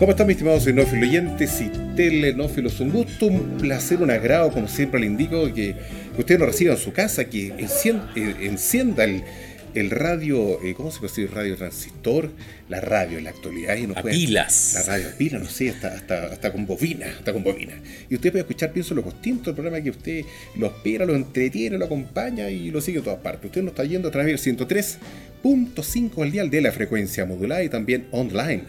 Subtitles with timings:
[0.00, 2.80] ¿Cómo están mis estimados enófilos oyentes y telenófilos?
[2.80, 5.74] Un gusto, un placer, un agrado, como siempre le indico, que
[6.16, 11.10] ustedes nos reciban en su casa, que eh, encienda, el, radio, eh, ¿cómo se puede
[11.10, 11.30] decir?
[11.34, 12.30] Radio transistor,
[12.70, 13.76] la radio en la actualidad.
[13.76, 14.72] Y no a pilas.
[14.72, 15.94] La radio a pilas, no sé, hasta,
[16.28, 17.74] hasta, con bobina, hasta con bobina.
[18.08, 20.24] Y usted puede escuchar, pienso, los distintos, el programa que usted
[20.56, 23.44] lo espera, lo entretiene, lo acompaña y lo sigue en todas partes.
[23.44, 27.68] Usted nos está yendo a través del 103.5 al dial de la frecuencia modulada y
[27.68, 28.62] también online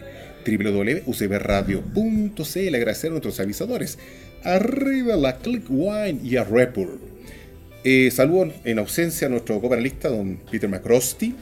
[0.44, 2.74] www.ucbradio.cl.
[2.74, 3.98] Agradecer a nuestros avisadores.
[4.44, 7.12] Arriba la Click Wine y a Repur.
[7.84, 11.34] Eh, saludo en ausencia a nuestro copanelista, don Peter McCrosty,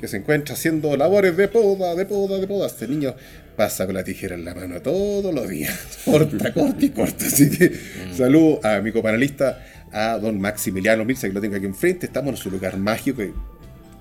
[0.00, 2.66] que se encuentra haciendo labores de poda, de poda, de poda.
[2.66, 3.14] Este niño
[3.56, 5.76] pasa con la tijera en la mano todos los días.
[6.04, 7.26] Corta, corta y corta.
[7.26, 8.16] Así que mm.
[8.16, 12.06] saludo a mi copanelista, a don Maximiliano Mirza, que lo tengo aquí enfrente.
[12.06, 13.22] Estamos en su lugar mágico.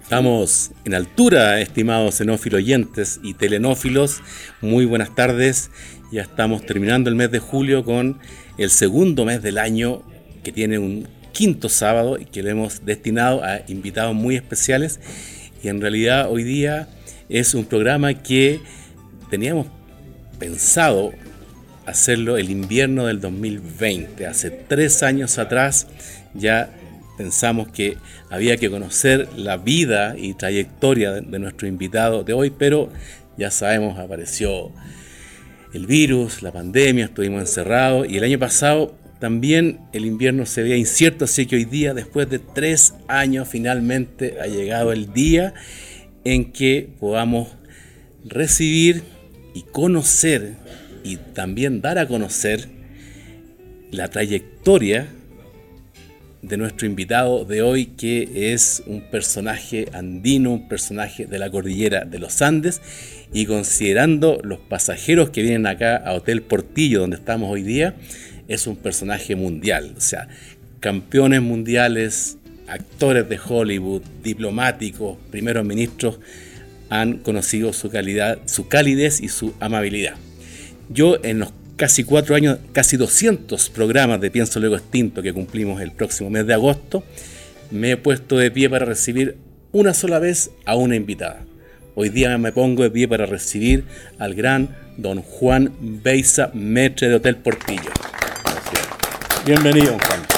[0.10, 4.24] Estamos en altura, estimados xenófilos oyentes y telenófilos.
[4.60, 5.70] Muy buenas tardes.
[6.12, 8.18] Ya estamos terminando el mes de julio con
[8.58, 10.02] el segundo mes del año
[10.44, 15.00] que tiene un quinto sábado y que le hemos destinado a invitados muy especiales.
[15.62, 16.90] Y en realidad hoy día
[17.30, 18.62] es un programa que
[19.30, 19.68] teníamos
[20.40, 21.14] pensado
[21.86, 24.26] hacerlo el invierno del 2020.
[24.26, 25.86] Hace tres años atrás
[26.34, 26.72] ya
[27.20, 27.98] pensamos que
[28.30, 32.90] había que conocer la vida y trayectoria de, nuestro invitado de hoy, pero
[33.38, 34.72] ya sabemos, apareció
[35.74, 40.78] el virus, la pandemia, estuvimos encerrados y el año pasado también el invierno se veía
[40.78, 45.54] incierto, así que hoy día, después de tres años, finalmente ha llegado el día
[46.24, 47.50] en que podamos
[48.24, 49.04] recibir
[49.54, 50.54] y conocer
[51.04, 52.70] y también dar a conocer
[53.92, 55.10] la trayectoria
[56.42, 62.06] de nuestro invitado de hoy, que es un personaje andino, un personaje de la cordillera
[62.06, 62.82] de los Andes,
[63.34, 67.96] y considerando los pasajeros que vienen acá a Hotel Portillo, donde estamos hoy día,
[68.48, 70.28] es un personaje mundial, o sea,
[70.80, 76.20] campeones mundiales, actores de Hollywood, diplomáticos, primeros ministros,
[76.90, 80.16] han conocido su calidad, su calidez y su amabilidad.
[80.90, 85.82] Yo en los casi cuatro años, casi 200 programas de Pienso Luego Extinto que cumplimos
[85.82, 87.06] el próximo mes de agosto,
[87.72, 89.38] me he puesto de pie para recibir
[89.72, 91.46] una sola vez a una invitada.
[91.96, 93.86] Hoy día me pongo de pie para recibir
[94.18, 97.92] al gran don Juan Beisa, metre de Hotel Portillo.
[99.46, 100.29] Bienvenido, Juan.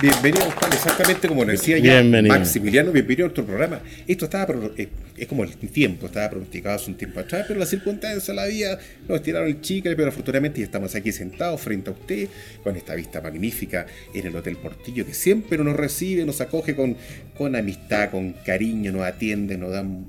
[0.00, 3.82] Bienvenido, Juan, exactamente como decía ya Maximiliano, bienvenido a nuestro programa.
[4.06, 7.68] Esto estaba, eh, es como el tiempo, estaba pronosticado hace un tiempo atrás, pero las
[7.68, 11.92] circunstancias, la vida, nos tiraron el chicle, pero afortunadamente ya estamos aquí sentados frente a
[11.92, 12.28] usted,
[12.64, 13.84] con esta vista magnífica
[14.14, 16.96] en el Hotel Portillo, que siempre nos recibe, nos acoge con,
[17.36, 20.06] con amistad, con cariño, nos atiende, nos dan...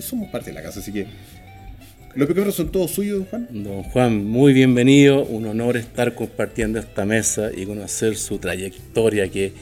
[0.00, 1.06] Somos parte de la casa, así que
[2.18, 3.48] ¿Los pequeños son todos suyos, don Juan?
[3.62, 5.24] Don Juan, muy bienvenido.
[5.24, 9.52] Un honor estar compartiendo esta mesa y conocer su trayectoria que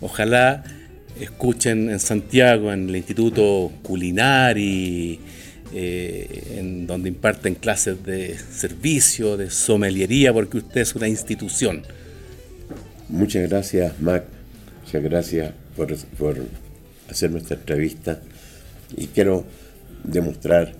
[0.00, 0.64] ojalá
[1.20, 5.20] escuchen en Santiago, en el Instituto Culinari,
[5.74, 11.82] eh, en donde imparten clases de servicio, de someliería, porque usted es una institución.
[13.10, 14.24] Muchas gracias, Mac.
[14.86, 16.46] Muchas gracias por, por
[17.10, 18.22] hacerme esta entrevista.
[18.96, 19.44] Y quiero
[20.02, 20.79] demostrar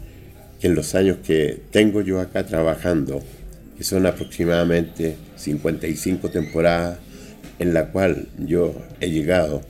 [0.62, 3.23] en los años que tengo yo acá trabajando,
[3.77, 6.99] que son aproximadamente 55 temporadas,
[7.59, 9.62] en la cual yo he llegado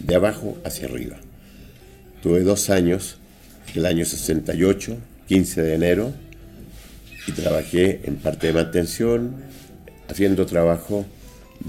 [0.00, 1.16] de abajo hacia arriba.
[2.22, 3.18] Tuve dos años,
[3.74, 4.96] el año 68,
[5.28, 6.12] 15 de enero,
[7.26, 9.34] y trabajé en parte de mantención,
[10.08, 11.04] haciendo trabajo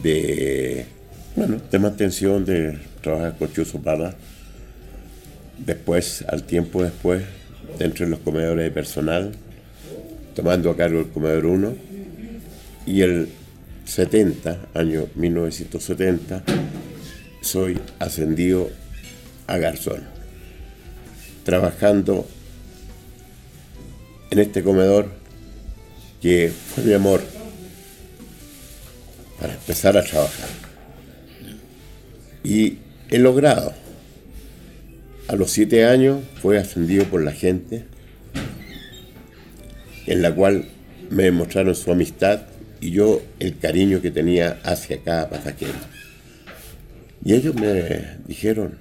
[0.02, 0.86] de,
[1.36, 3.82] bueno, de mantención, de trabajar con chuzo.
[5.66, 7.24] Después, al tiempo después,
[7.78, 9.34] dentro de los comedores de personal,
[10.36, 11.76] tomando a cargo el comedor 1,
[12.86, 13.30] y el
[13.86, 16.44] 70, año 1970,
[17.42, 18.70] soy ascendido
[19.48, 20.04] a garzón,
[21.44, 22.28] trabajando
[24.30, 25.10] en este comedor
[26.22, 27.22] que fue mi amor
[29.40, 30.50] para empezar a trabajar.
[32.44, 32.78] Y
[33.10, 33.74] he logrado.
[35.28, 37.84] A los siete años fue ascendido por la gente,
[40.06, 40.66] en la cual
[41.10, 42.44] me demostraron su amistad
[42.80, 45.74] y yo el cariño que tenía hacia cada pasajero.
[47.26, 48.78] Y ellos me dijeron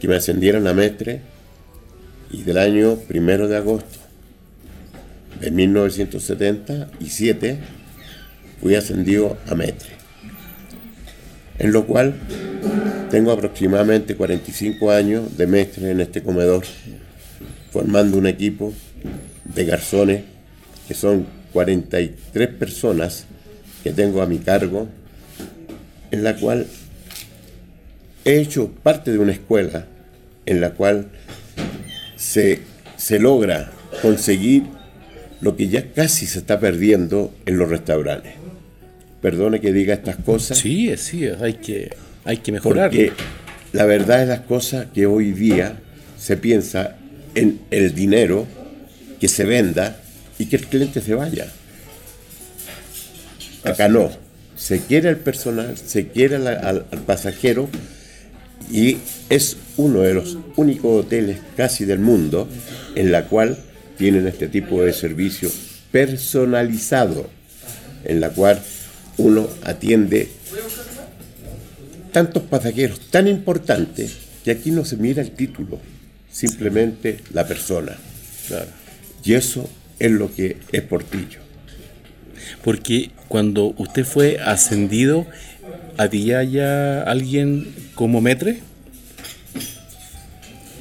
[0.00, 1.20] que me ascendieran a Mestre
[2.30, 3.98] y del año primero de agosto
[5.40, 7.58] de 1977
[8.60, 9.99] fui ascendido a Mestre.
[11.60, 12.14] En lo cual
[13.10, 16.64] tengo aproximadamente 45 años de Mestre en este comedor,
[17.70, 18.72] formando un equipo
[19.44, 20.22] de garzones
[20.88, 23.26] que son 43 personas
[23.84, 24.88] que tengo a mi cargo,
[26.10, 26.66] en la cual
[28.24, 29.84] he hecho parte de una escuela
[30.46, 31.08] en la cual
[32.16, 32.60] se,
[32.96, 33.70] se logra
[34.00, 34.64] conseguir
[35.42, 38.39] lo que ya casi se está perdiendo en los restaurantes.
[39.20, 40.58] Perdone que diga estas cosas.
[40.58, 42.90] Sí, sí, hay que, hay que mejorar.
[42.90, 43.12] Porque
[43.72, 45.76] la verdad es las cosas que hoy día
[46.18, 46.96] se piensa
[47.34, 48.46] en el dinero
[49.20, 50.00] que se venda
[50.38, 51.48] y que el cliente se vaya.
[53.64, 54.10] Acá no.
[54.56, 57.68] Se quiere al personal, se quiere al, pasajero
[58.70, 62.48] y es uno de los únicos hoteles casi del mundo
[62.94, 63.58] en la cual
[63.96, 65.50] tienen este tipo de servicio
[65.92, 67.28] personalizado,
[68.04, 68.60] en la cual
[69.20, 70.28] uno atiende
[72.12, 75.78] tantos pasajeros tan importantes que aquí no se mira el título,
[76.30, 77.96] simplemente la persona.
[79.24, 79.68] Y eso
[79.98, 81.40] es lo que es Portillo.
[82.64, 85.26] Porque cuando usted fue ascendido,
[85.98, 88.60] ¿había ya alguien como metre?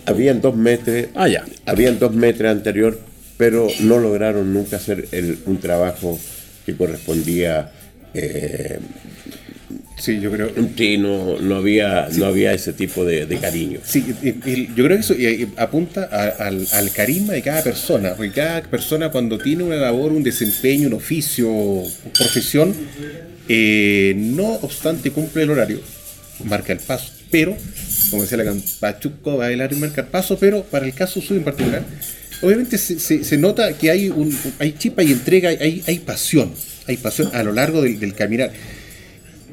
[0.06, 1.08] Habían dos metros.
[1.14, 1.46] Ah, ya.
[1.66, 3.00] Habían dos metros anterior,
[3.38, 5.08] pero no lograron nunca hacer
[5.46, 6.18] un trabajo
[6.66, 7.72] que correspondía
[8.14, 8.80] eh,
[10.00, 10.52] Sí, yo creo.
[10.78, 13.80] Sí, no, no, había, no había ese tipo de, cariño.
[13.84, 14.04] Sí,
[14.76, 15.16] yo creo que eso
[15.58, 20.88] apunta al, carisma de cada persona, porque cada persona cuando tiene una labor, un desempeño,
[20.88, 21.50] un oficio,
[22.18, 22.74] profesión,
[23.50, 25.82] eh, no obstante cumple el horario,
[26.46, 27.56] marca el paso, pero,
[28.10, 31.20] como decía la Pachuco, va a bailar y marca el paso, pero para el caso
[31.20, 31.84] suyo en particular,
[32.42, 36.52] obviamente se, nota que hay, un, hay chispa y entrega, hay, hay pasión,
[36.90, 38.52] hay pasión a lo largo del, del caminar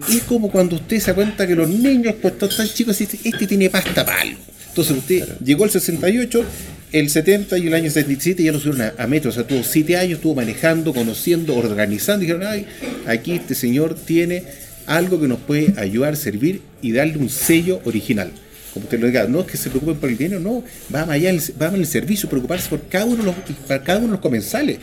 [0.09, 3.47] es como cuando usted se da cuenta que los niños, pues tan chicos, este, este
[3.47, 4.37] tiene pasta palo.
[4.69, 6.44] Entonces usted llegó al 68,
[6.93, 9.31] el 70 y el año 77 ya lo subieron a, metro.
[9.31, 12.23] O sea, tuvo 7 años, estuvo manejando, conociendo, organizando.
[12.23, 12.67] Y dijeron, ay,
[13.06, 14.44] aquí este señor tiene
[14.87, 18.31] algo que nos puede ayudar, servir y darle un sello original.
[18.75, 20.62] Como usted lo diga, no es que se preocupen por el dinero, no,
[20.94, 23.35] va allá, va en el servicio, preocuparse por cada uno de los,
[23.67, 24.79] para cada uno de los comensales.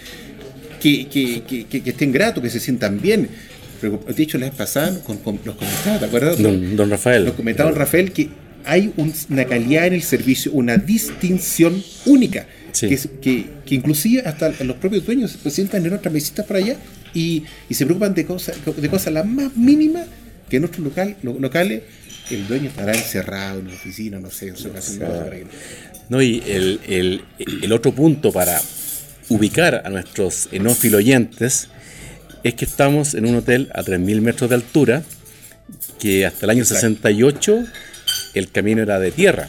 [0.84, 3.30] Que, que, que, que, estén gratos, que se sientan bien,
[3.90, 6.42] de hecho, la vez pasada con, los comentaba, ¿te acuerdas?
[6.42, 7.26] Don, Rafael.
[7.26, 8.30] Nos comentaba don Rafael que
[8.66, 12.46] hay una calidad en el servicio, una distinción única,
[12.80, 16.78] que, que, que, inclusive hasta los propios dueños se presentan en otras mesitas para allá
[17.14, 20.06] y, se preocupan de cosas de cosas las más mínimas
[20.50, 21.84] que en nuestros local, locales
[22.30, 24.94] el dueño estará encerrado en la oficina, no sé, en su casa.
[26.10, 27.22] No, y el, el,
[27.62, 28.60] el otro punto para
[29.30, 31.70] ubicar a nuestros enófilo oyentes
[32.44, 35.04] es que estamos en un hotel a 3.000 metros de altura,
[36.00, 37.66] que hasta el año 68
[38.34, 39.48] el camino era de tierra.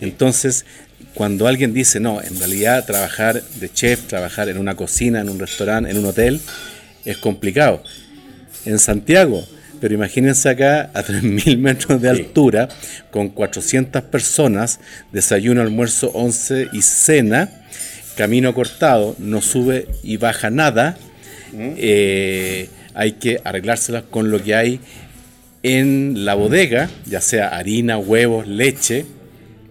[0.00, 0.66] Entonces,
[1.14, 5.38] cuando alguien dice, no, en realidad trabajar de chef, trabajar en una cocina, en un
[5.38, 6.40] restaurante, en un hotel,
[7.06, 7.82] es complicado.
[8.66, 9.42] En Santiago,
[9.80, 12.68] pero imagínense acá a 3.000 metros de altura,
[13.10, 14.80] con 400 personas,
[15.12, 17.50] desayuno, almuerzo, once y cena,
[18.16, 20.96] camino cortado, no sube y baja nada,
[21.54, 24.80] eh, hay que arreglárselas con lo que hay
[25.62, 29.04] en la bodega, ya sea harina, huevos, leche,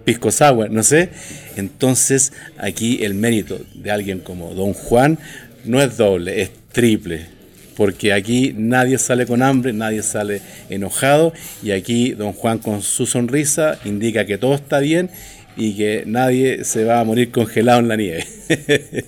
[0.03, 1.09] pisco sour, no sé.
[1.55, 5.17] Entonces aquí el mérito de alguien como Don Juan
[5.63, 7.35] no es doble, es triple.
[7.75, 13.05] Porque aquí nadie sale con hambre, nadie sale enojado y aquí Don Juan con su
[13.05, 15.09] sonrisa indica que todo está bien
[15.57, 18.25] y que nadie se va a morir congelado en la nieve.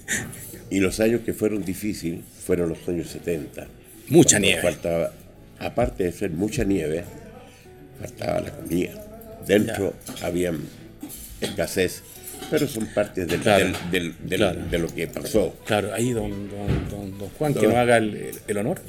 [0.70, 3.68] y los años que fueron difíciles fueron los años 70.
[4.10, 4.62] Mucha nieve.
[4.62, 5.12] Faltaba,
[5.60, 7.04] aparte de ser mucha nieve,
[8.00, 8.92] faltaba la comida.
[9.46, 10.54] Dentro había
[11.42, 12.04] escasez,
[12.50, 15.56] pero son partes del, de lo que pasó.
[15.66, 18.82] Claro, ahí don, don, don, Juan, que nos haga el, honor.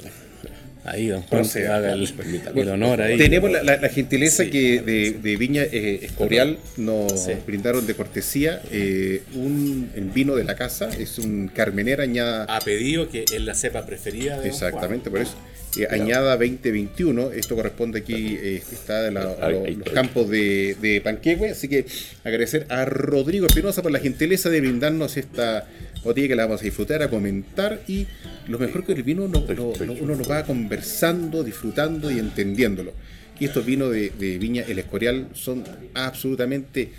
[0.91, 3.17] Ahí, don Juan, haga el, honor ahí.
[3.17, 10.35] Tenemos la, gentileza que de, Viña eh, Escorial nos brindaron de cortesía eh, un vino
[10.35, 12.45] de la casa, es un Carmenera añada.
[12.45, 15.35] Ha pedido que es la cepa preferida de Exactamente, por eso.
[15.77, 21.67] Eh, añada 2021, esto corresponde aquí, eh, está en los campos de, de Panquehue, así
[21.67, 21.85] que
[22.23, 25.67] agradecer a Rodrigo Espinosa por la gentileza de brindarnos esta
[26.03, 28.07] botella que la vamos a disfrutar, a comentar y
[28.47, 32.93] lo mejor que el vino uno lo va conversando, disfrutando y entendiéndolo.
[33.39, 35.63] Y estos vinos de, de Viña El Escorial son
[35.93, 36.91] absolutamente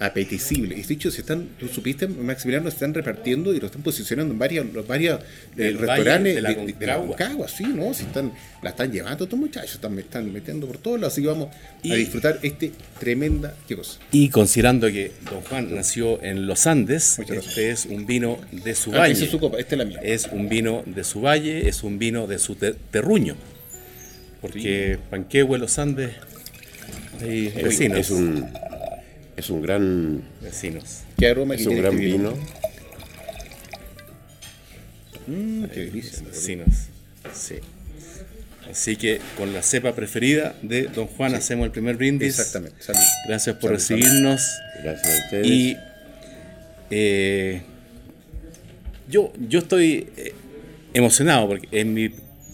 [0.00, 0.76] apetecible.
[0.76, 4.38] Y dicho, se están, tú supiste, Maximiliano, se están repartiendo y lo están posicionando en
[4.38, 5.20] varios, los varios
[5.58, 7.92] eh, restaurantes de la, de, sí, ¿no?
[7.92, 11.28] Se están, la están llevando estos muchachos, están, están metiendo por todos lados, así que
[11.28, 11.48] vamos
[11.84, 14.00] a disfrutar este tremenda ¿qué cosa?
[14.10, 18.94] Y considerando que Don Juan nació en los Andes, este es un vino de su
[18.94, 19.12] ah, valle.
[19.12, 20.00] es su copa, este es la mía.
[20.02, 23.36] Es un vino de su valle, es un vino de su terruño.
[24.40, 26.12] Porque Panquehue, los Andes,
[27.20, 27.98] hay vecinos.
[27.98, 28.46] Es un
[29.40, 30.22] es un gran.
[30.40, 31.00] Vecinos.
[31.18, 32.34] ¿Qué aroma Es un gran vino.
[35.26, 36.22] Mmm, qué delicia.
[36.26, 36.86] Vecinos.
[37.34, 37.56] Sí.
[38.70, 42.38] Así que con la cepa preferida de Don Juan hacemos el primer brindis.
[42.38, 42.82] Exactamente.
[42.82, 43.00] Salud.
[43.26, 44.42] Gracias por recibirnos.
[44.82, 45.46] Gracias a ustedes.
[45.46, 45.76] Y
[46.90, 47.62] eh,
[49.08, 50.34] yo, yo estoy eh,
[50.94, 52.10] emocionado porque en mi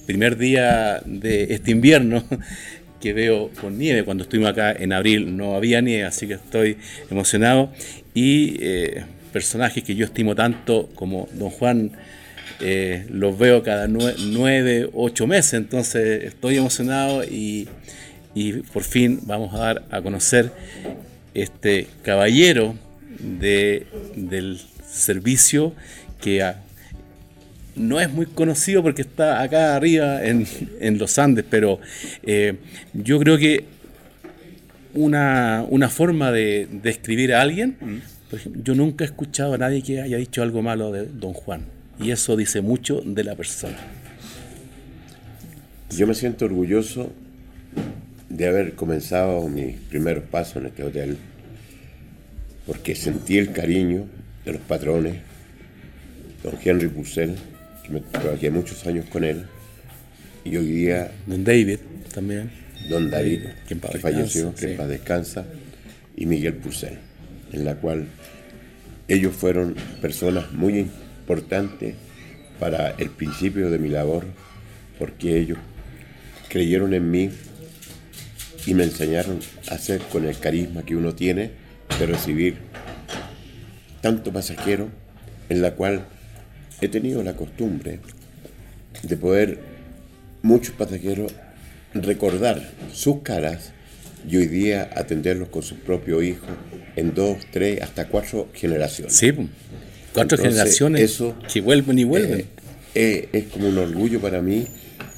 [0.07, 2.25] primer día de este invierno
[3.01, 4.05] que veo con nieve.
[4.05, 6.77] Cuando estuvimos acá en abril no había nieve, así que estoy
[7.11, 7.73] emocionado.
[8.15, 11.93] Y eh, personajes que yo estimo tanto como Don Juan,
[12.61, 17.69] eh, los veo cada nueve, ocho meses, entonces estoy emocionado y,
[18.73, 20.53] por fin vamos a dar a conocer
[21.35, 22.75] este caballero
[23.19, 25.75] de, del servicio
[26.21, 26.43] que
[27.77, 31.79] no es muy conocido porque está acá arriba en, los Andes, pero
[32.23, 32.55] eh,
[32.95, 33.65] yo creo que
[34.95, 38.63] una, forma de describir a alguien, mm.
[38.63, 41.67] yo nunca he escuchado a nadie que haya dicho algo malo de Don Juan,
[42.01, 43.77] y eso dice mucho de la persona.
[45.91, 47.13] Yo me siento orgulloso
[48.29, 51.17] de haber comenzado mis primeros pasos en este hotel,
[52.67, 54.07] porque sentí el cariño
[54.45, 55.17] de los patrones,
[56.43, 57.37] don Henry Purcell,
[57.87, 59.47] que trabajé muchos años con él.
[60.45, 61.13] Y hoy día.
[61.27, 61.79] Don David
[62.13, 62.51] también.
[62.89, 64.83] Don David, que falleció, que sí.
[64.85, 65.45] descansa.
[66.17, 66.99] Y Miguel Purcell,
[67.53, 68.07] en la cual
[69.09, 71.95] ellos fueron personas muy importantes
[72.59, 74.25] para el principio de mi labor,
[74.99, 75.59] porque ellos
[76.49, 77.31] creyeron en mí
[78.67, 79.41] y me enseñaron
[79.71, 81.51] a hacer con el carisma que uno tiene
[81.99, 82.57] de recibir
[84.01, 84.89] tanto pasajero,
[85.49, 86.07] en la cual
[86.81, 88.01] he tenido la costumbre
[89.03, 89.59] de poder
[90.43, 91.33] muchos pasajeros
[91.95, 93.73] recordar sus caras
[94.29, 96.49] y hoy día atenderlos con sus propios hijos
[96.97, 99.15] en dos, tres, hasta cuatro generaciones.
[99.15, 99.33] Sí,
[100.13, 102.41] cuatro generaciones eso, que vuelven y vuelven.
[102.41, 102.49] Eh,
[102.95, 104.67] eh, es como un orgullo para mí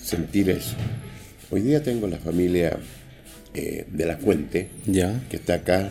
[0.03, 0.75] sentir eso.
[1.51, 2.79] Hoy día tengo la familia
[3.55, 5.21] eh, de la Fuente, ya.
[5.31, 5.91] que está acá,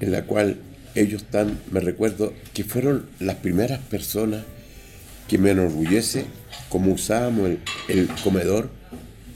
[0.00, 0.56] en la cual
[0.94, 4.44] ellos están, me recuerdo, que fueron las primeras personas
[5.28, 6.24] que me enorgullece
[6.68, 7.50] como usábamos
[7.88, 8.70] el, comedor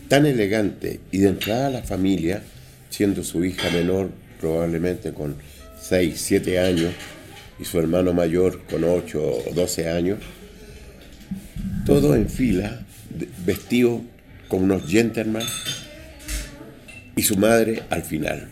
[0.08, 2.42] tan elegante y de entrada a la familia,
[2.90, 5.36] siendo su hija menor probablemente con
[5.80, 6.92] 6, 7 años
[7.58, 10.18] y su hermano mayor con 8 o 12 años,
[11.86, 12.82] todo en fila,
[13.44, 14.00] vestido
[14.48, 15.42] como unos gentlemen
[17.16, 18.48] y su madre al final.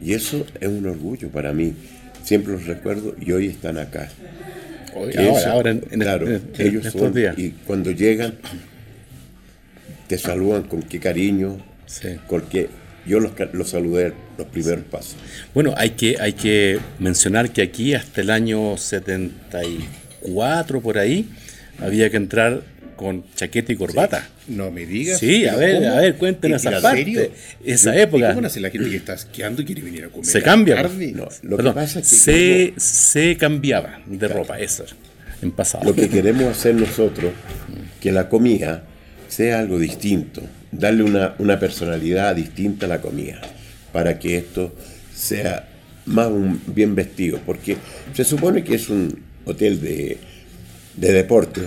[0.00, 1.74] Y eso es un orgullo para mí.
[2.22, 4.10] Siempre los recuerdo y hoy están acá
[5.46, 6.26] ahora, en, claro,
[6.58, 8.34] ellos son, Y cuando llegan,
[10.06, 11.58] te saludan con qué cariño,
[12.28, 12.68] porque
[13.06, 15.16] yo los, los, saludé los primeros pasos.
[15.54, 21.28] Bueno, hay que, hay que mencionar que aquí hasta el año 74, por ahí,
[21.78, 22.62] había que entrar
[22.96, 24.28] con chaqueta y corbata.
[24.48, 25.20] No me digas.
[25.20, 27.30] Sí, a ver, a ver, cuéntenos esa parte.
[27.64, 28.34] Esa época.
[28.34, 30.26] ¿Cómo hace la gente que está esquiando y quiere venir a comer?
[30.26, 30.82] Se cambia.
[31.42, 34.84] lo que pasa es que se, cambiaba de ropa, eso,
[35.42, 35.84] en pasado.
[35.84, 37.32] Lo que queremos hacer nosotros,
[38.00, 38.84] que la comida
[39.28, 43.40] sea algo distinto, darle una, una personalidad distinta a la comida,
[43.92, 44.74] para que esto
[45.14, 45.68] sea
[46.06, 47.76] más un bien vestido, porque
[48.14, 50.18] se supone que es un hotel de,
[50.96, 51.62] de deporte,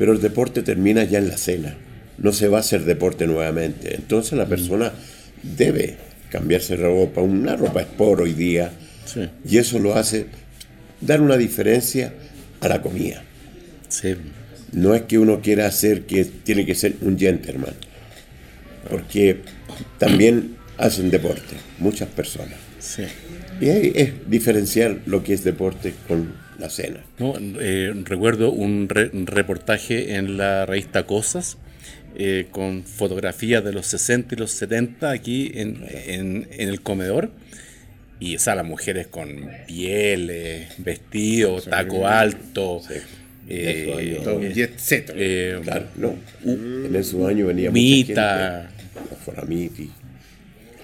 [0.00, 1.76] pero el deporte termina ya en la cena,
[2.16, 3.94] no se va a hacer deporte nuevamente.
[3.94, 4.48] Entonces la mm.
[4.48, 4.92] persona
[5.42, 5.96] debe
[6.30, 8.72] cambiarse de ropa, una ropa sport hoy día,
[9.44, 10.24] y eso lo hace
[11.02, 12.14] dar una diferencia
[12.62, 13.22] a la comida.
[13.90, 14.16] Sí.
[14.72, 17.74] no es que uno quiera hacer que tiene que ser un gentleman,
[18.88, 19.40] porque
[19.98, 22.56] también hacen deporte, muchas personas.
[22.78, 23.02] Sí.
[23.60, 27.00] Y ahí es diferenciar lo que es deporte con la cena.
[27.18, 31.58] No, eh, recuerdo un, reportaje en la revista Cosas
[32.16, 37.30] eh, con fotografías de los 60 y los 70 aquí en, en, el comedor.
[38.20, 42.82] Y o las mujeres con pieles, vestidos, taco alto.
[43.48, 44.40] Eh, todo
[44.76, 45.12] set.
[45.64, 46.14] claro, no.
[46.44, 48.70] en esos años venía Mita.
[49.26, 49.88] Mucha gente,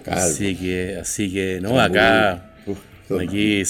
[0.06, 2.52] Así que, así que, no, acá.
[3.20, 3.62] Aquí,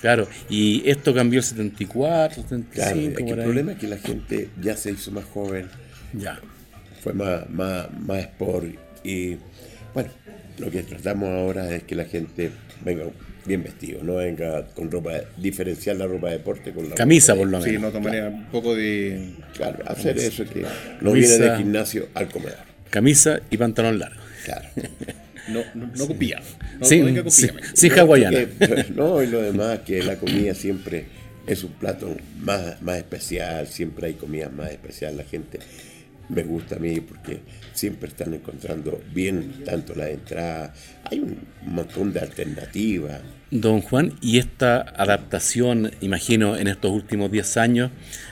[0.00, 3.20] claro, y esto cambió el 74, 75.
[3.20, 5.68] el problema es que la gente ya se hizo más joven.
[6.12, 6.40] Ya.
[7.02, 8.66] Fue más, más, más sport.
[9.02, 9.36] Y
[9.94, 10.10] bueno,
[10.58, 12.50] lo que tratamos ahora es que la gente
[12.84, 13.04] venga
[13.44, 17.46] bien vestido, no venga con ropa, diferenciar la ropa de deporte con la camisa por
[17.46, 17.64] lo menos.
[17.64, 19.34] Sí, no tomaría un poco de.
[19.54, 20.64] Claro, hacer eso que
[21.00, 22.56] no viene del gimnasio al comer.
[22.90, 24.20] Camisa y pantalón largo.
[24.44, 24.68] Claro.
[25.48, 26.40] No, no, no copia.
[26.78, 28.46] No, sin, hawaiana.
[28.94, 31.06] no, y lo demás, que la comida siempre
[31.46, 35.16] es un plato más, más especial, siempre hay comida más especial.
[35.16, 35.58] La gente
[36.28, 37.40] me gusta a mí porque
[37.72, 40.72] siempre están encontrando bien tanto la entrada.
[41.04, 43.20] Hay un montón de alternativas.
[43.50, 47.90] Don Juan, y esta adaptación, imagino, en estos últimos 10 años,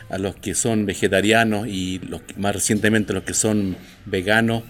[0.08, 3.76] a los que son vegetarianos y los, más recientemente los que son
[4.06, 4.62] veganos,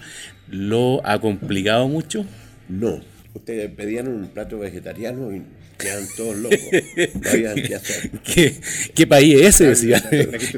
[0.51, 2.25] ¿Lo ha complicado mucho?
[2.67, 2.99] No.
[3.33, 5.43] Ustedes pedían un plato vegetariano y
[5.77, 6.59] quedan todos locos.
[7.21, 8.11] No habían que hacer.
[8.93, 9.93] ¿Qué, país es ese?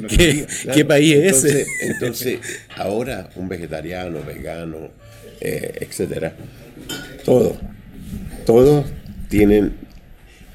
[0.74, 1.66] ¿Qué, país es ese?
[1.82, 2.40] Entonces,
[2.76, 4.90] ahora un vegetariano, vegano,
[5.40, 6.34] eh, etcétera,
[7.24, 7.58] todos,
[8.48, 8.86] todos
[9.30, 9.74] tienen,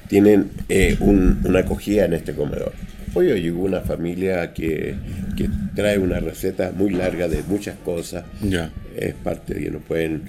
[0.09, 2.73] tienen eh, una acogida en este comedor.
[3.13, 4.95] Hoy llegó una familia que,
[5.75, 8.25] trae una receta muy larga de muchas cosas.
[8.41, 8.71] Ya.
[8.95, 10.23] Es parte de que no pueden,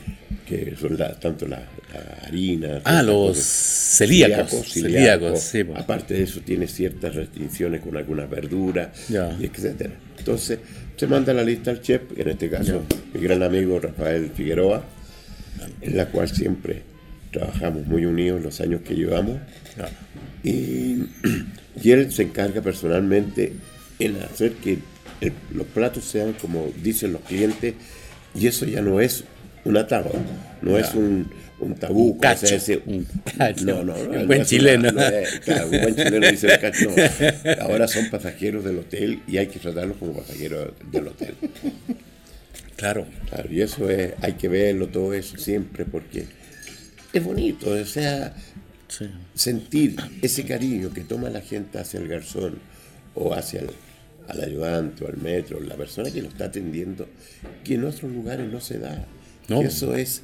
[0.47, 2.83] que son tanto las la harinas.
[2.85, 4.73] Ah, los celíacos.
[4.73, 9.95] Celíacos, Aparte de eso, tiene ciertas restricciones con algunas verduras, y etcétera.
[10.19, 10.59] Entonces,
[10.97, 12.83] se manda la lista al chef, en este caso,
[13.15, 14.85] mi gran amigo Rafael Figueroa,
[15.81, 16.83] en la cual siempre
[17.33, 19.39] trabajamos muy unidos los años que llevamos.
[20.43, 21.05] Y
[21.83, 23.53] y él se encarga personalmente
[23.99, 24.79] en hacer que
[25.53, 27.75] los platos sean como dicen los clientes,
[28.35, 29.25] y eso ya no es
[29.65, 30.11] un atado,
[30.63, 32.13] no es un, un tabú.
[32.13, 32.47] Un cacho,
[32.87, 33.07] un
[33.65, 34.91] No, no, un buen chileno.
[35.45, 36.91] claro, un buen chileno dice cacho.
[37.61, 41.35] Ahora son pasajeros del hotel y hay que tratarlos como pasajeros del hotel.
[42.77, 43.07] Claro.
[43.29, 46.25] Claro, y eso es, hay que verlo todo eso siempre porque
[47.13, 48.35] es bonito, o sea,
[49.35, 52.59] sentir ese cariño que toma la gente hacia el garzón
[53.15, 53.71] o hacia el
[54.31, 57.09] al ayudante o al metro, la persona que lo está atendiendo,
[57.65, 59.07] que en otros lugares no se da.
[59.49, 60.23] Eso es,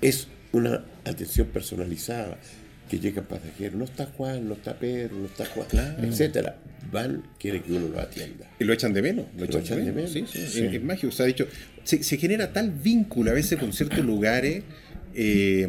[0.00, 2.38] es una atención personalizada
[2.88, 5.66] que llega pasajero, no está Juan, no está Pedro, no está Juan,
[6.02, 6.56] etcétera.
[6.90, 8.48] Van, quiere que uno lo atienda.
[8.58, 10.12] Y lo echan de menos, lo echan, de menos.
[10.12, 11.46] Sí, sí, Es, mágico, se ha dicho,
[11.82, 14.62] se, se, genera tal vínculo a veces con ciertos lugares
[15.18, 15.66] eh,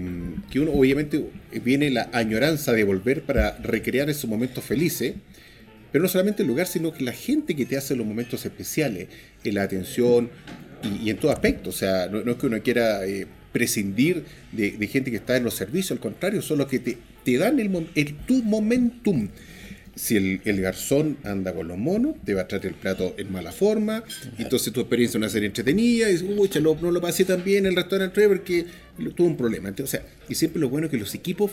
[0.51, 1.23] que uno obviamente
[1.63, 5.13] viene la añoranza de volver para recrear esos momentos felices,
[5.91, 9.07] pero no solamente el lugar, sino que la gente que te hace los momentos especiales,
[9.45, 10.29] en la atención
[11.01, 11.69] y, en todo aspecto.
[11.69, 15.53] O sea, no, es que uno quiera eh, prescindir de, gente que está en los
[15.53, 19.29] servicios, al contrario, son los que te, dan el, el, tu momentum
[19.97, 23.51] si el, garzón anda con los monos, te va a traer el plato en mala
[23.51, 24.03] forma,
[24.37, 27.65] y entonces tu experiencia una serie entretenida, y dices, uy, no lo pasé tan bien
[27.65, 28.65] en el restaurante porque
[29.15, 29.69] tuvo un problema.
[29.69, 31.51] Entonces, o sea, y siempre lo bueno es que los equipos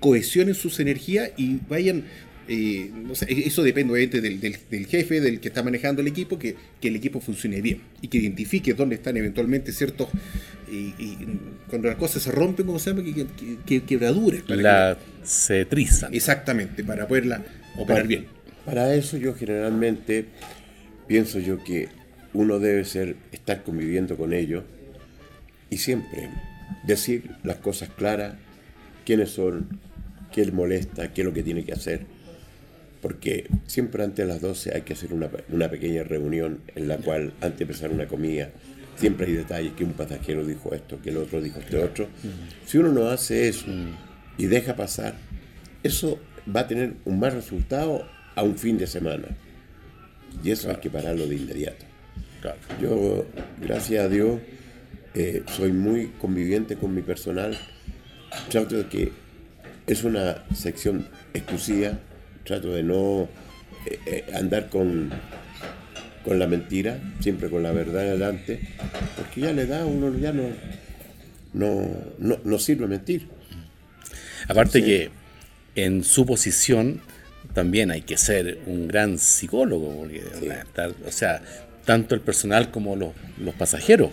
[0.00, 2.04] cohesionen sus energías y vayan
[2.48, 6.56] eh, no sé, eso depende obviamente del, jefe, del que está manejando el equipo, que,
[6.82, 10.08] el equipo funcione bien y que identifique dónde están eventualmente ciertos.
[10.70, 11.16] Y,
[11.68, 13.26] cuando las cosas se rompen, como se llama, que,
[13.64, 14.42] que, quebraduras.
[14.48, 16.12] La, se trizan.
[16.14, 17.44] Exactamente, para poderla
[17.78, 18.26] operar bien.
[18.64, 20.26] Para eso yo generalmente
[21.06, 21.88] pienso yo que
[22.32, 24.64] uno debe ser estar conviviendo con ellos
[25.70, 26.30] y siempre
[26.86, 28.34] decir las cosas claras,
[29.04, 29.80] quiénes son,
[30.32, 32.06] qué les molesta, qué es lo que tiene que hacer.
[33.00, 36.98] Porque siempre antes de las 12 hay que hacer una, una pequeña reunión en la
[36.98, 38.50] cual antes de empezar una comida
[38.96, 42.08] siempre hay detalles, que un pasajero dijo esto, que el otro dijo este otro.
[42.66, 43.66] Si uno no hace eso
[44.38, 45.14] y deja pasar,
[45.82, 49.28] eso va a tener un mal resultado a un fin de semana.
[50.42, 51.84] Y eso hay que pararlo de inmediato.
[52.80, 53.26] Yo,
[53.60, 54.40] gracias a Dios,
[55.14, 57.56] eh, soy muy conviviente con mi personal.
[58.48, 59.12] Trato de que
[59.86, 61.98] es una sección exclusiva.
[62.44, 63.28] Trato de no
[63.86, 65.10] eh, eh, andar con,
[66.24, 68.60] con la mentira, siempre con la verdad adelante,
[69.16, 70.48] porque ya le da, uno ya no,
[71.52, 73.28] no, no, sirve mentir.
[74.48, 75.10] Aparte que
[75.74, 77.00] en su posición
[77.54, 80.22] también hay que ser un gran psicólogo, porque,
[81.06, 81.42] o sea,
[81.84, 84.10] tanto el personal como los, los, pasajeros.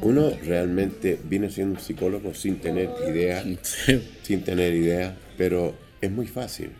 [0.00, 3.44] Uno realmente viene siendo un psicólogo sin tener idea,
[4.22, 6.70] sin tener idea, pero es muy fácil.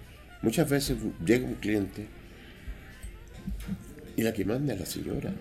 [0.43, 2.07] Muchas veces llega un cliente
[4.17, 5.33] y la que manda es la señora.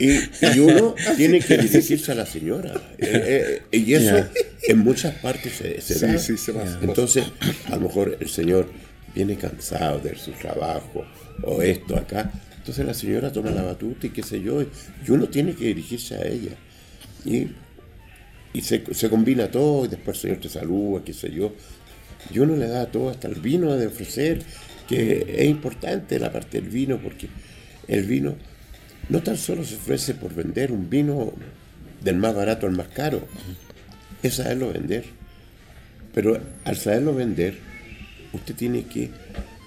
[0.00, 2.72] Y, uno tiene que dirigirse a la señora.
[2.98, 4.26] Eh, eh, y eso
[4.62, 6.78] en muchas partes se, da.
[6.82, 7.24] Entonces,
[7.66, 8.70] a lo mejor el señor
[9.14, 11.04] viene cansado de su trabajo
[11.42, 12.32] o esto acá.
[12.58, 14.62] Entonces la señora toma la batuta y qué sé yo.
[14.62, 14.68] Y
[15.10, 16.56] uno tiene que dirigirse a ella.
[17.24, 17.48] Y,
[18.54, 21.52] y se, se, combina todo y después el señor te saluda, qué sé yo.
[22.32, 24.42] Y uno le da todo, hasta el vino de ofrecer
[24.88, 27.28] que es importante la parte del vino porque
[27.88, 28.34] el vino
[29.08, 31.32] no tan solo se ofrece por vender un vino
[32.02, 33.26] del más barato al más caro,
[34.22, 35.04] es saberlo vender.
[36.14, 37.58] Pero al saberlo vender,
[38.32, 39.10] usted tiene que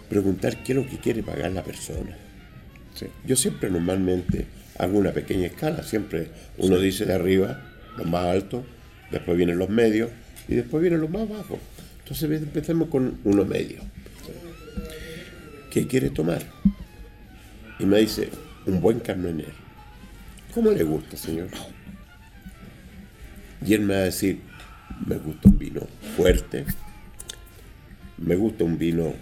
[0.10, 2.18] preguntar qué es lo que quiere pagar la persona.
[3.26, 4.46] Yo siempre normalmente
[4.80, 7.62] hago una pequeña escala, siempre uno dice de arriba,
[7.98, 8.64] los más altos,
[9.12, 10.10] después vienen los medios
[10.48, 11.60] y después vienen los más bajos.
[12.00, 13.82] Entonces empecemos con uno medio.
[15.78, 16.42] ¿qué quiere tomar?
[17.80, 18.30] Y me dice,
[18.66, 19.54] un buen carmenero.
[20.54, 21.50] ¿Cómo le gusta, señor?
[23.66, 24.42] Y él me va a decir,
[25.06, 25.82] me gusta un vino
[26.16, 26.66] fuerte,
[28.18, 29.14] me gusta un vino,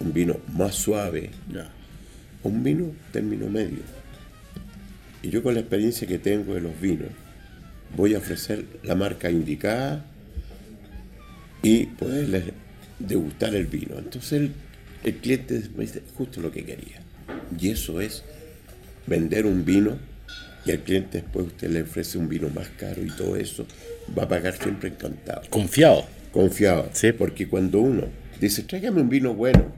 [0.00, 1.30] un vino más suave,
[2.42, 3.78] un vino término medio.
[5.22, 7.08] Y yo con la experiencia que tengo de los vinos,
[7.96, 10.04] voy a ofrecer la marca indicada
[11.62, 12.44] y poderles
[12.98, 13.98] degustar el vino.
[13.98, 14.50] Entonces
[15.04, 17.00] el cliente me dice justo lo que quería.
[17.58, 18.22] Y eso es
[19.06, 19.98] vender un vino
[20.64, 23.66] y al cliente después usted le ofrece un vino más caro y todo eso,
[24.16, 25.42] va a pagar siempre encantado.
[25.48, 26.06] Confiado.
[26.32, 26.90] Confiado.
[26.92, 27.12] Sí.
[27.12, 28.04] Porque cuando uno
[28.40, 29.72] dice, tráigame un vino bueno,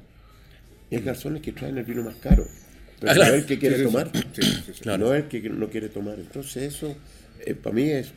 [0.91, 2.47] y hay garzones que traen el vino más caro.
[3.01, 4.11] Pero no es el que quiere tomar.
[4.85, 6.19] No es el que no quiere tomar.
[6.19, 6.95] Entonces eso,
[7.45, 8.13] eh, para mí es...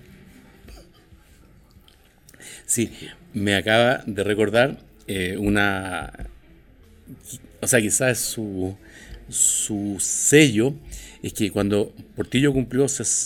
[2.66, 2.92] Sí,
[3.34, 6.12] me acaba de recordar eh, una
[7.62, 8.78] o sea, quizás su,
[9.30, 10.74] su sello
[11.24, 12.86] es que cuando Portillo cumplió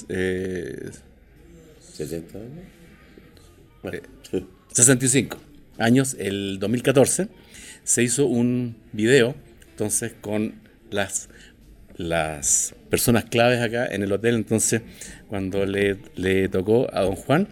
[0.09, 0.89] eh,
[1.93, 4.01] 60 años,
[4.71, 5.37] 65
[5.79, 7.27] eh, años, el 2014,
[7.83, 9.35] se hizo un video
[9.71, 10.55] entonces con
[10.91, 11.29] las,
[11.95, 14.35] las personas claves acá en el hotel.
[14.35, 14.81] Entonces,
[15.27, 17.47] cuando le, le tocó a don Juan,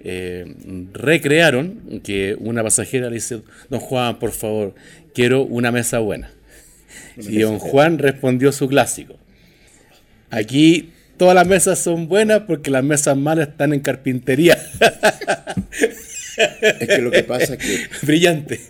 [0.00, 0.54] eh,
[0.92, 4.74] recrearon que una pasajera le dice, don Juan, por favor,
[5.14, 6.30] quiero una mesa buena.
[7.16, 9.16] Y don Juan respondió su clásico.
[10.30, 14.58] Aquí todas las mesas son buenas porque las mesas malas están en carpintería.
[16.36, 17.88] Es que lo que pasa es que.
[18.06, 18.60] Brillante.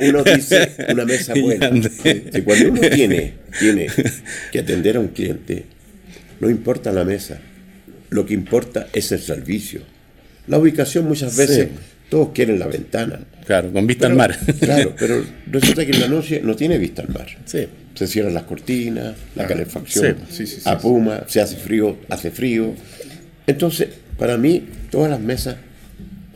[0.00, 1.70] uno dice una mesa buena.
[2.04, 3.86] Y cuando uno tiene, tiene
[4.50, 5.66] que atender a un cliente,
[6.40, 7.40] no importa la mesa.
[8.10, 9.82] Lo que importa es el servicio.
[10.46, 11.68] La ubicación muchas veces
[12.08, 13.20] todos quieren la ventana.
[13.46, 14.36] Claro, con vista al mar.
[14.60, 17.26] Claro, pero resulta que en la noche no tiene vista al mar.
[17.44, 17.66] Sí.
[17.94, 20.46] Se cierran las cortinas, la calefacción, sí.
[20.46, 22.74] Sí, apuma, se hace frío, hace frío.
[23.46, 23.88] Entonces,
[24.18, 25.56] para mí, todas las mesas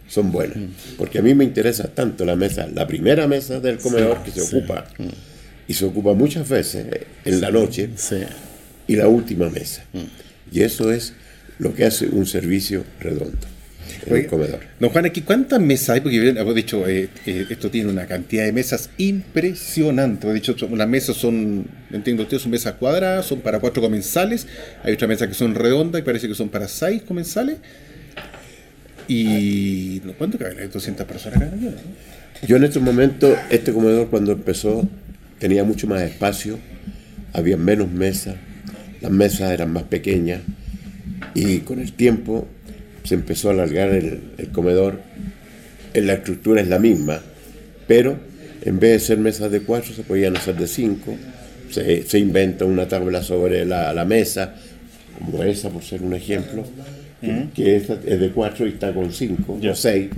[0.09, 0.96] son buenas, mm.
[0.96, 4.40] porque a mí me interesa tanto la mesa, la primera mesa del comedor que se
[4.40, 5.09] ocupa, mm.
[5.68, 6.87] y se ocupa muchas veces
[7.26, 7.90] en la noche,
[8.87, 9.85] y la última mesa.
[9.92, 10.56] Mm.
[10.56, 11.12] Y eso es
[11.59, 13.49] lo que hace un servicio redondo
[14.07, 14.61] el comedor.
[14.79, 18.44] Don Juan, aquí cuántas mesas hay, porque hemos dicho, eh, eh, esto tiene una cantidad
[18.44, 20.26] de mesas impresionante.
[20.26, 24.46] De hecho, las mesas son, entiendo usted, son mesas cuadradas, son para cuatro comensales.
[24.83, 27.59] Hay otras mesas que son redondas y parece que son para seis comensales.
[29.09, 30.59] Y ¿cuánto caben?
[30.61, 31.50] Hay 200 personas acá
[32.46, 34.88] Yo en este momento, este comedor cuando empezó
[35.40, 36.59] tenía mucho más espacio,
[37.33, 38.37] había menos mesas,
[39.00, 40.40] las mesas eran más pequeñas
[41.35, 42.46] y con el tiempo
[43.10, 44.20] se empezó a alargar el,
[44.52, 45.00] comedor.
[45.94, 47.20] En la estructura es la misma,
[47.88, 48.16] pero
[48.62, 51.16] en vez de ser mesas de cuatro, se podían hacer de cinco.
[51.70, 54.54] Se, inventa una tabla sobre la, mesa,
[55.18, 56.64] como esa, por ser un ejemplo,
[57.52, 60.10] que esta es de cuatro y está con cinco o seis.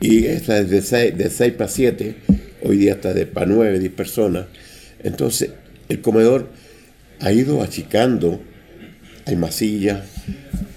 [0.00, 2.16] Y esta es de seis, de seis para siete,
[2.64, 4.46] hoy día está de para nueve, diez personas.
[5.04, 5.50] Entonces,
[5.88, 6.48] el comedor
[7.20, 8.40] ha ido achicando,
[9.26, 10.00] hay masillas,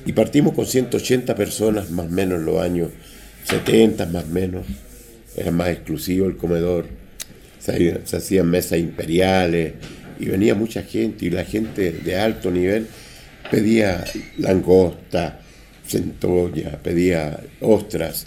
[0.09, 2.89] y partimos con 180 personas, más o menos en los años
[3.43, 4.65] 70, más o menos.
[5.37, 6.87] Era más exclusivo el comedor.
[7.59, 9.73] Se, hacían mesas imperiales
[10.19, 12.87] y venía mucha gente y la gente de alto nivel
[13.51, 14.03] pedía
[14.39, 15.41] langosta,
[15.85, 18.25] centolla, pedía ostras,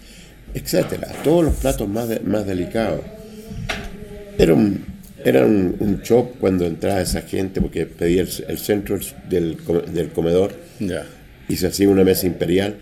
[0.54, 3.00] etcétera, todos los platos más, más delicados.
[4.38, 4.84] Era un,
[5.24, 9.56] era un, shock cuando entraba esa gente porque pedía el, centro del,
[9.92, 10.54] del comedor
[11.52, 12.76] y se hacía una mesa imperial.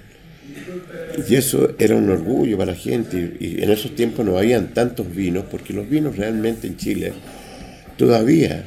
[1.28, 3.36] Y eso era un orgullo para la gente.
[3.40, 7.12] Y, en esos tiempos no habían tantos vinos, porque los vinos realmente en Chile
[7.96, 8.64] todavía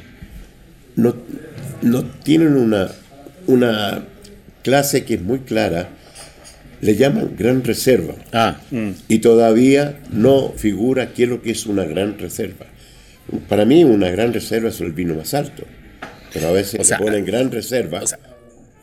[0.96, 1.16] no,
[1.80, 2.90] no tienen una,
[3.46, 4.04] una
[4.62, 5.88] clase que es muy clara.
[6.82, 8.14] Le llaman gran reserva.
[8.30, 8.90] Ah, mm.
[9.08, 12.66] Y todavía no figura qué es lo que es una gran reserva.
[13.48, 15.64] Para mí una gran reserva es el vino más alto,
[16.30, 18.02] pero a veces se ponen gran reserva.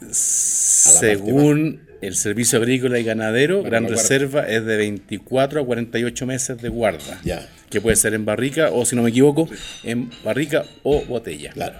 [0.09, 6.69] Según el Servicio Agrícola y Ganadero, gran reserva es de 24 a 48 meses de
[6.69, 7.21] guarda.
[7.23, 7.47] Ya.
[7.69, 9.47] Que puede ser en barrica o, si no me equivoco,
[9.83, 11.51] en barrica o botella.
[11.51, 11.79] Claro.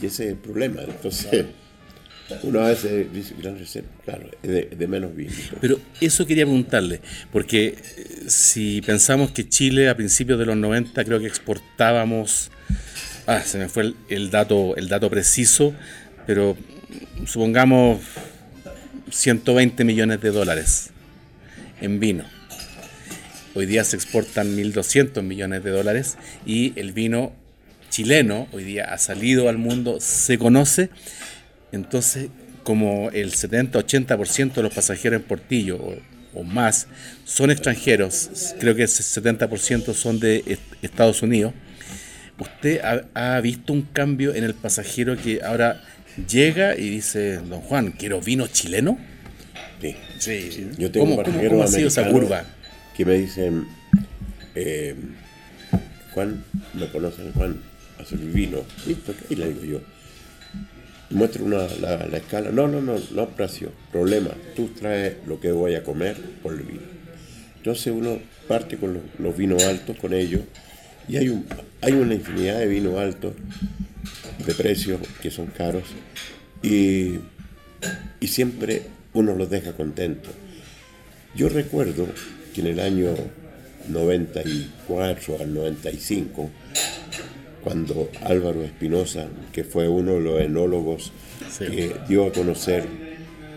[0.00, 0.82] Y ese es el problema.
[0.82, 1.46] Entonces,
[2.42, 5.32] una vez dice gran reserva, claro, de, menos vino.
[5.60, 7.00] Pero eso quería preguntarle,
[7.32, 7.74] porque eh,
[8.26, 12.50] si pensamos que Chile a principios de los 90 creo que exportábamos,
[13.26, 15.74] ah, se me fue el, dato, el dato preciso,
[16.30, 16.56] pero
[17.26, 17.98] supongamos
[19.10, 20.90] 120 millones de dólares
[21.80, 22.22] en vino.
[23.56, 27.32] Hoy día se exportan 1.200 millones de dólares y el vino
[27.88, 30.90] chileno hoy día ha salido al mundo, se conoce
[31.72, 32.28] entonces,
[32.62, 35.80] como el 70-80% de los pasajeros en Portillo
[36.32, 36.86] o, más
[37.24, 41.54] son extranjeros, creo que ese 70% son de Estados Unidos,
[42.38, 42.80] ¿usted
[43.14, 45.82] ha, visto un cambio en el pasajero que ahora
[46.28, 48.98] llega y dice, don Juan, quiero vino chileno?
[49.80, 49.96] Sí.
[50.18, 50.70] sí.
[50.76, 52.44] Yo tengo ¿Cómo, ¿cómo, ha sido esa curva?
[52.96, 53.66] Que me dicen,
[54.54, 54.94] eh,
[56.12, 56.44] Juan,
[56.74, 57.56] me conocen, Juan,
[57.98, 58.58] hace el vino.
[58.86, 59.80] Listo, y le digo yo
[61.10, 62.50] muestra una, la, escala.
[62.50, 64.30] No, no, no, no precio, problema.
[64.56, 66.80] Tú traes lo que voy a comer por el vino.
[67.56, 68.18] Entonces uno
[68.48, 70.40] parte con los, vinos altos con ellos
[71.08, 71.46] y hay, un,
[71.82, 73.34] hay una infinidad de vinos altos
[74.46, 75.84] de precios que son caros
[76.62, 77.16] y,
[78.20, 80.32] y siempre uno los deja contentos.
[81.34, 82.06] Yo recuerdo
[82.54, 83.14] que en el año
[83.88, 86.50] 94 al 95
[87.62, 91.12] cuando Álvaro Espinosa, que fue uno de los enólogos
[91.58, 92.84] que dio a conocer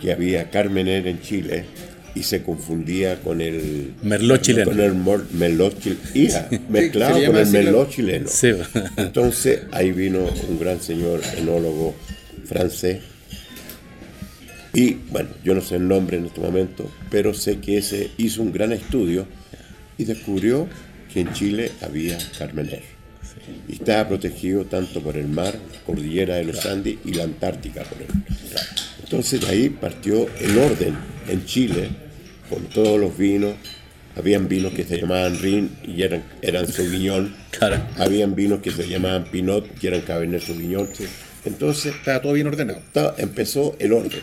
[0.02, 1.66] que había Carmener en Chile
[2.16, 4.72] y se confundía con el Merlot chileno.
[4.72, 4.94] Con el
[5.34, 6.48] Merlot chileno.
[6.70, 8.30] mezclado con el Merlot chileno.
[8.98, 11.96] Entonces ahí vino un gran señor enólogo
[12.46, 13.02] francés.
[14.74, 18.42] Y bueno, yo no sé el nombre en este momento, pero sé que ese hizo
[18.42, 19.28] un gran estudio
[19.98, 20.68] y descubrió
[21.14, 22.82] que en Chile había Carmener
[23.68, 27.84] y estaba protegido tanto por el mar, la cordillera de los Andes y la Antártica
[27.84, 28.08] por él.
[29.04, 30.96] Entonces de ahí partió el orden
[31.28, 31.90] en Chile,
[32.50, 33.54] con todos los vinos.
[34.16, 37.34] Habían vinos que se llamaban Rin y eran, eran Sauvignon.
[37.98, 40.88] Habían vinos que se llamaban Pinot y eran Cabernet Sauvignon.
[41.46, 41.96] Entonces...
[41.96, 42.82] Estaba todo bien ordenado.
[43.18, 44.22] empezó el orden.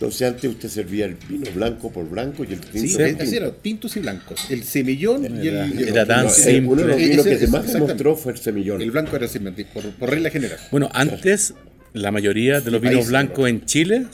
[0.00, 3.36] Entonces antes usted servía el vino blanco por blanco y el tinto sí, por tinto.
[3.36, 4.50] era tintos y blancos.
[4.50, 5.88] El semillón y el...
[5.88, 6.72] Era tan simple.
[6.72, 8.80] Uno de los vinos que más se mostró fue el semillón.
[8.80, 10.58] El blanco era semillón, por, por regla general.
[10.70, 11.52] Bueno, antes
[11.92, 14.06] la mayoría de los vinos blancos en Chile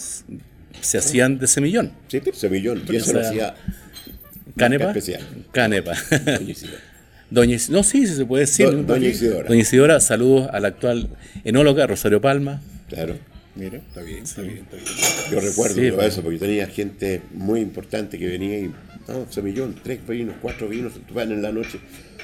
[0.81, 1.93] se hacían de semillón.
[2.09, 2.83] Sí, semillón.
[2.89, 3.55] Y eso lo hacía...
[4.57, 4.87] Canepa.
[4.87, 5.23] Especial.
[5.53, 5.93] Canepa.
[7.31, 8.87] Doña No, sí, se puede decir.
[8.87, 9.49] Doña Isidora.
[9.49, 11.11] Doña Isidora, saludos a la actual
[11.45, 12.63] enóloga Rosario Palma.
[12.89, 13.17] Claro.
[13.55, 14.89] Mira, está bien, está bien, está bien.
[15.31, 18.71] Yo recuerdo eso, porque tenía gente muy importante que venía y,
[19.09, 21.79] no, semillón, tres vinos, cuatro vinos, van en la noche.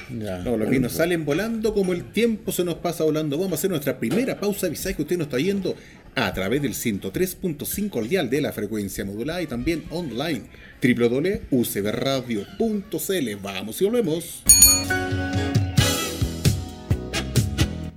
[0.09, 3.37] No, los vinos salen volando como el tiempo se nos pasa volando.
[3.37, 5.75] Vamos a hacer nuestra primera pausa avisáis que usted nos está yendo
[6.15, 10.43] a través del 103.5 al dial de la frecuencia modulada y también online
[10.81, 13.35] www.ucbradio.cl.
[13.41, 14.43] Vamos y volvemos.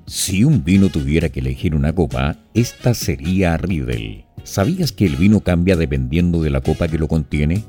[0.07, 4.24] Si un vino tuviera que elegir una copa, esta sería Riedel.
[4.44, 7.64] ¿Sabías que el vino cambia dependiendo de la copa que lo contiene?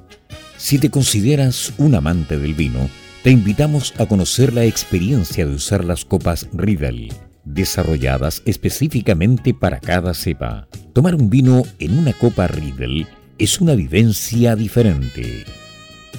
[0.57, 2.89] Si te consideras un amante del vino,
[3.23, 7.11] te invitamos a conocer la experiencia de usar las copas Riedel,
[7.53, 10.67] desarrolladas específicamente para cada cepa.
[10.93, 13.07] Tomar un vino en una copa Riedel
[13.37, 15.45] es una vivencia diferente.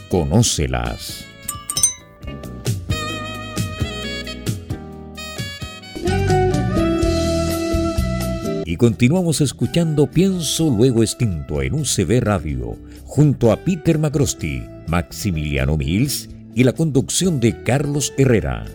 [0.08, 1.28] Conócelas.
[8.68, 16.28] y continuamos escuchando Pienso Luego Extinto en UCB Radio, junto a Peter Macrosti, Maximiliano Mills
[16.54, 18.66] y la conducción de Carlos Herrera.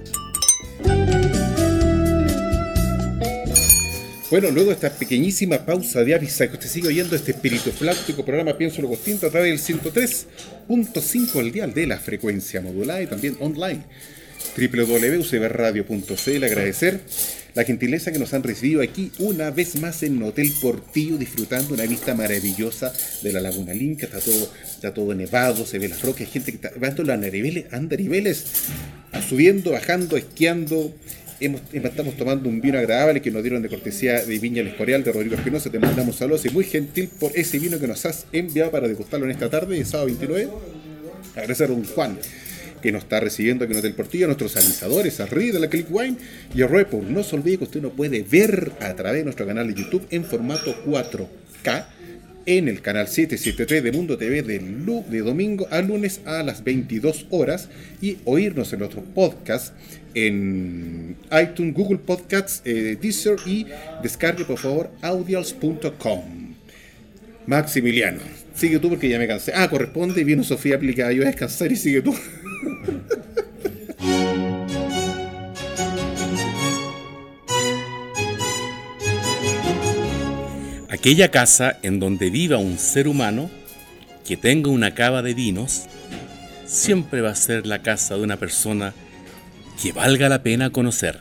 [4.33, 8.25] Bueno, luego de esta pequeñísima pausa de avisa que usted sigue oyendo este espíritu fláutico
[8.25, 13.05] programa Pienso lo Costinto a través del 103.5 el dial de la frecuencia modulada y
[13.05, 13.83] también online.
[14.57, 17.01] www.ucbradio.cl agradecer
[17.53, 21.85] la gentileza que nos han recibido aquí una vez más en Hotel Portillo disfrutando una
[21.85, 22.91] vista maravillosa
[23.21, 26.55] de la Laguna Linca, está todo, está todo nevado, se ve las rocas, gente que
[26.55, 27.21] está bajando las
[27.71, 28.45] andariveles,
[29.29, 30.91] subiendo, bajando, esquiando,
[31.39, 35.11] estamos tomando un vino agradable que nos dieron de cortesía de Viña El Escorial de
[35.11, 35.69] Rodrigo Espinosa.
[35.69, 39.25] Te mandamos saludos y muy gentil por ese vino que nos has enviado para degustarlo
[39.25, 40.49] en esta tarde, el sábado 29.
[41.35, 42.17] Agradecer a don Juan
[42.81, 45.87] que nos está recibiendo aquí en Hotel Portillo, a nuestros avisadores, a de la Click
[45.89, 46.17] Wine
[46.53, 47.01] y a Repo.
[47.01, 50.05] No se olvide que usted nos puede ver a través de nuestro canal de YouTube
[50.09, 51.85] en formato 4K
[52.45, 57.27] en el canal 773 de Mundo TV de, de domingo a lunes a las 22
[57.29, 57.69] horas
[58.01, 59.73] y oírnos en nuestro podcast
[60.13, 63.67] en iTunes, Google Podcasts, eh, Deezer y
[64.01, 66.53] descargue por favor audios.com.
[67.45, 68.21] Maximiliano,
[68.55, 69.51] sigue tú porque ya me cansé.
[69.55, 72.15] Ah, corresponde, vino Sofía aplicada, yo a descansar y sigue tú.
[81.03, 83.51] Aquella casa en donde viva un ser humano
[84.25, 85.81] que tenga una cava de vinos,
[86.65, 88.93] siempre va a ser la casa de una persona
[89.81, 91.19] que valga la pena conocer.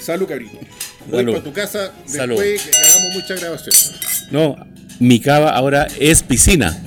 [0.00, 0.56] Salud, cabrito.
[1.10, 3.92] Voy para tu casa después que hagamos muchas grabaciones.
[4.30, 4.56] No,
[4.98, 6.82] mi cava ahora es piscina.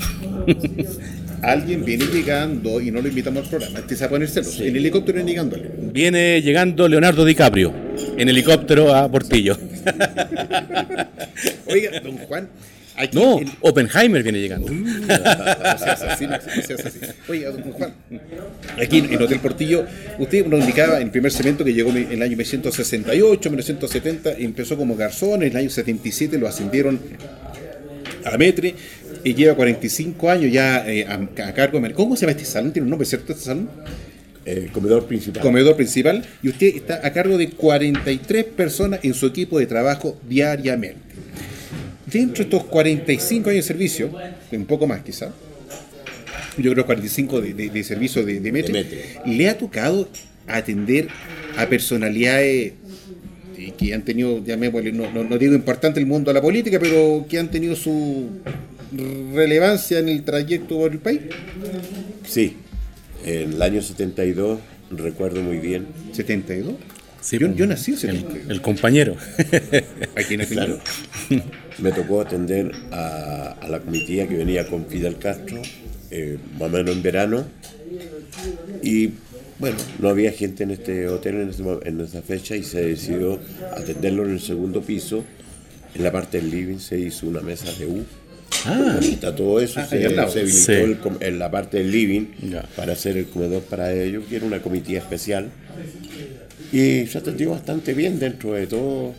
[1.41, 3.79] Alguien viene llegando y no lo invitamos al programa.
[3.79, 4.59] Este se a poner celos.
[4.59, 5.69] En helicóptero viene llegándole.
[5.91, 7.73] Viene llegando Leonardo DiCaprio.
[8.17, 9.57] En helicóptero a Portillo.
[11.67, 12.49] Oiga, don Juan,
[13.11, 14.71] no, Oppenheimer viene llegando.
[14.71, 14.75] Uh,
[17.27, 17.45] Oye,
[17.77, 17.93] Juan,
[18.81, 19.85] aquí en Hotel Portillo,
[20.17, 24.77] usted nos indicaba en el primer cemento que llegó en el año 1968, 1970, empezó
[24.77, 26.99] como garzón, en el año 77 lo ascendieron
[28.23, 28.75] a Metre
[29.25, 31.91] y lleva 45 años ya eh, a, cargo de...
[31.93, 32.71] ¿Cómo se llama este salón?
[32.71, 33.69] ¿Tiene un nombre cierto este salón?
[34.45, 35.41] El comedor principal.
[35.41, 36.23] Comedor principal.
[36.41, 41.05] Y usted está a cargo de 43 personas en su equipo de trabajo diariamente
[42.05, 44.11] dentro de estos 45 años de servicio,
[44.51, 45.33] un poco más quizá,
[46.57, 50.07] yo creo 45 de, de, servicio de, de le ha tocado
[50.47, 51.09] atender
[51.57, 52.73] a personalidades
[53.77, 54.41] que han tenido,
[54.93, 58.29] no, no, digo importante el mundo de la política, pero que han tenido su
[59.33, 61.21] relevancia en el trayecto por el país.
[62.27, 62.57] Sí,
[63.25, 64.59] en el año 72,
[64.91, 65.87] recuerdo muy bien.
[66.13, 66.75] ¿72?
[67.31, 69.15] yo, nací el, el compañero.
[70.15, 70.79] Aquí en claro.
[71.79, 75.61] Me tocó atender a, la comitiva que venía con Fidel Castro,
[76.11, 77.45] eh, más o menos en verano.
[78.83, 79.11] Y
[79.57, 83.39] bueno, no había gente en este hotel en, en esa fecha y se decidió
[83.75, 85.23] atenderlo en el segundo piso.
[85.95, 88.05] En la parte del living se hizo una mesa de U.
[88.65, 92.25] Ah, bonita, todo eso ah, se, habilitó en la parte del living
[92.75, 95.49] para hacer el comedor para ellos, que era una comitiva especial.
[96.71, 99.13] Y se atendió bastante bien dentro de todo.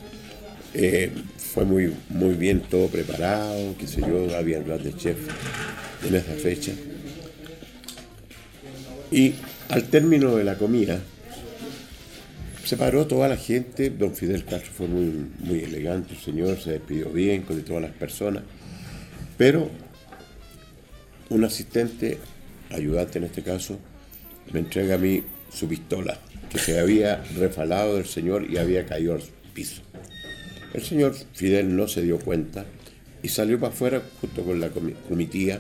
[0.75, 5.17] Eh, fue muy, muy bien todo preparado, qué sé yo, había de chef
[6.07, 6.73] en esa fecha.
[9.11, 9.35] Y
[9.69, 10.99] al término de la comida,
[12.65, 16.73] se paró toda la gente, don Fidel Castro fue muy, muy elegante, el señor se
[16.73, 18.43] despidió bien con todas las personas,
[19.37, 19.71] pero
[21.29, 22.19] un asistente,
[22.71, 23.79] ayudante en este caso,
[24.53, 25.23] me entrega a mí
[25.53, 26.19] su pistola
[26.51, 29.23] que se había refalado del señor y había caído al
[29.53, 29.83] piso.
[30.73, 32.65] El señor Fidel no se dio cuenta
[33.23, 34.71] y salió para afuera junto con la
[35.09, 35.59] comitiva,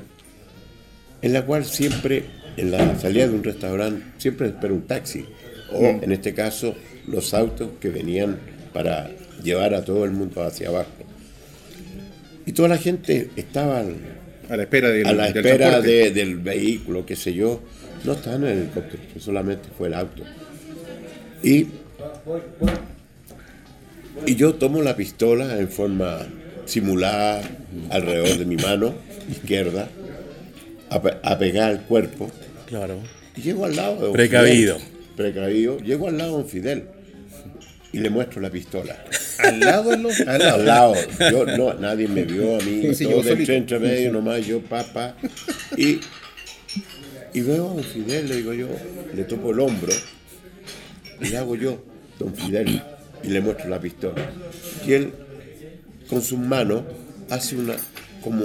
[1.22, 2.24] en la cual siempre,
[2.56, 5.24] en la salida de un restaurante, siempre espera un taxi,
[5.72, 6.04] o mm.
[6.04, 6.74] en este caso
[7.08, 8.38] los autos que venían
[8.72, 9.10] para
[9.42, 10.90] llevar a todo el mundo hacia abajo.
[12.56, 17.34] Toda la gente estaba a la espera, del, a la espera del vehículo, qué sé
[17.34, 17.60] yo.
[18.02, 20.22] No estaba en el helicóptero, solamente fue el auto.
[21.42, 21.66] Y,
[24.24, 26.26] y yo tomo la pistola en forma
[26.64, 27.42] simulada
[27.90, 28.94] alrededor de mi mano
[29.30, 29.90] izquierda,
[30.88, 32.30] a, pegar al cuerpo.
[32.64, 33.00] Claro.
[33.36, 34.78] Y llego al lado de un Precavido.
[35.14, 35.78] precavido.
[35.80, 36.84] Llego al lado de un Fidel
[37.93, 39.05] y le muestro la pistola.
[39.39, 39.97] ¿Al lado?
[39.97, 40.55] Lado.
[40.55, 40.95] Al lado.
[41.30, 42.82] Yo, no, nadie me vio a mí.
[42.82, 45.16] todo yo entre medio nomás, yo, papá.
[45.76, 46.01] Y,
[47.32, 48.68] y veo a un Fidel, le digo yo,
[49.14, 49.93] le topo el hombro
[51.20, 51.82] y le hago yo,
[52.18, 52.82] don Fidel,
[53.22, 54.30] y le muestro la pistola.
[54.87, 55.12] Y él,
[56.09, 56.82] con sus manos,
[57.30, 57.74] hace una,
[58.22, 58.45] como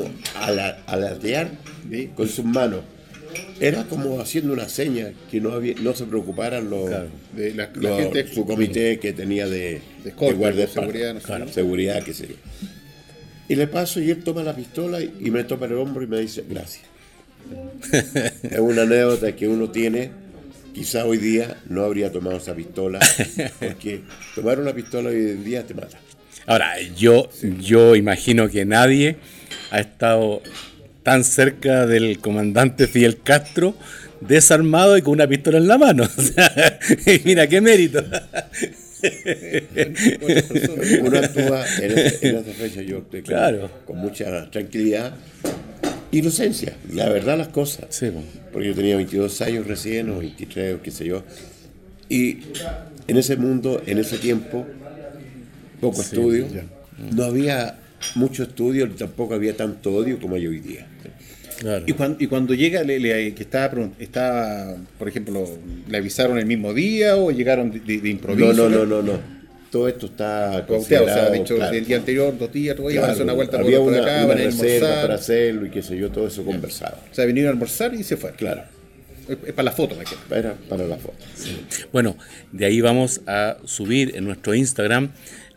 [0.88, 1.52] alatear
[2.16, 2.82] con sus manos.
[3.62, 6.89] Era como haciendo una seña que no había, no se preocuparan los,
[7.34, 10.12] de la, gente, su comité que tenía de, de,
[10.53, 12.36] de seguridad, no seguridad, qué sé yo.
[13.47, 16.20] Y le paso y él toma la pistola y, me toca el hombro y me
[16.20, 16.86] dice, gracias.
[18.43, 20.09] es una anécdota que uno tiene,
[20.74, 22.99] quizá hoy día no habría tomado esa pistola,
[23.59, 24.01] porque
[24.36, 25.99] tomar una pistola hoy en día te mata.
[26.47, 29.18] Ahora, yo, yo imagino que nadie
[29.70, 30.41] ha estado
[31.04, 33.76] tan cerca del comandante Fidel Castro
[34.22, 36.04] desarmado y con una pistola en la mano.
[36.18, 36.80] O sea,
[37.26, 38.04] mira qué mérito.
[41.02, 43.70] Uno actúa en, esta fecha, yo claro.
[43.86, 45.16] con mucha tranquilidad,
[46.12, 48.04] inocencia, la verdad las cosas.
[48.54, 51.24] Porque yo tenía 22 años recién, o 23, o qué sé yo.
[52.10, 52.39] Y
[53.08, 54.68] en ese mundo, en ese tiempo,
[55.80, 56.45] poco estudio,
[57.16, 57.80] no había
[58.16, 60.88] mucho estudio, tampoco había tanto odio como hay hoy día.
[61.86, 65.47] Y, cuando, y cuando llega, le, que estaba, estaba, por ejemplo,
[65.88, 68.53] ¿le avisaron el mismo día o llegaron de, improviso?
[68.53, 69.20] No, no, no, no,
[69.70, 73.24] Todo esto está considerado, o sea, dicho, el día anterior, dos días, todo claro, a
[73.24, 76.28] una vuelta había por, una, acá, una reserva para hacerlo y qué sé yo, todo
[76.28, 76.97] eso conversado.
[77.12, 78.32] O sea, vinieron a almorzar y se fue.
[78.32, 78.64] Claro.
[79.30, 81.16] Es para la foto, me Era para la foto.
[81.93, 82.18] Bueno,
[82.51, 85.12] de ahí vamos a subir en nuestro Instagram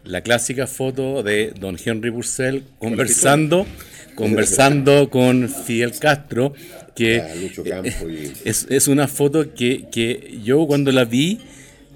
[0.05, 3.67] la clásica foto de don Henry Purcell conversando,
[4.15, 6.55] conversando con Fidel Castro,
[6.95, 7.23] que
[8.45, 11.41] es, una foto que, yo cuando la vi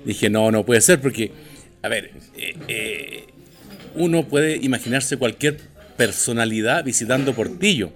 [0.05, 1.33] dije, no, no puede ser, porque,
[1.83, 3.25] a ver, eh, eh,
[3.95, 5.59] uno puede imaginarse cualquier
[5.97, 7.93] personalidad visitando Portillo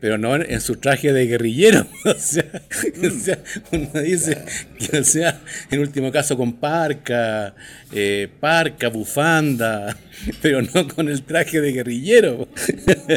[0.00, 1.86] pero no en su traje de guerrillero.
[2.04, 3.42] o, sea,
[3.72, 4.38] uno dice
[4.78, 5.40] que, o sea,
[5.70, 7.54] en último caso con parca,
[7.92, 9.96] eh, parca, bufanda,
[10.42, 12.48] pero no con el traje de guerrillero.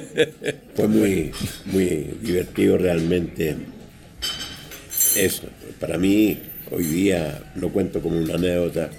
[0.75, 1.31] Fue muy,
[1.65, 3.55] muy divertido realmente
[5.15, 5.43] eso.
[5.79, 6.39] Para mí,
[6.71, 8.89] hoy día lo cuento como una anécdota.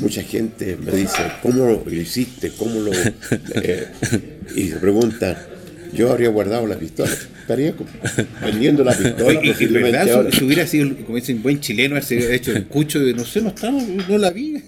[0.00, 2.50] Mucha gente me dice, ¿cómo lo hiciste?
[2.50, 2.92] ¿Cómo lo...?
[3.54, 3.86] Eh,
[4.54, 5.36] y se preguntan,
[5.96, 7.10] yo habría guardado la pistola.
[7.40, 7.74] Estaría
[8.42, 9.40] vendiendo la pistola.
[9.42, 13.14] Y, si, verdad, si, hubiera sido, como dicen, buen chileno, haber hecho el cucho de
[13.14, 14.62] no sé, no estaba, no la vi.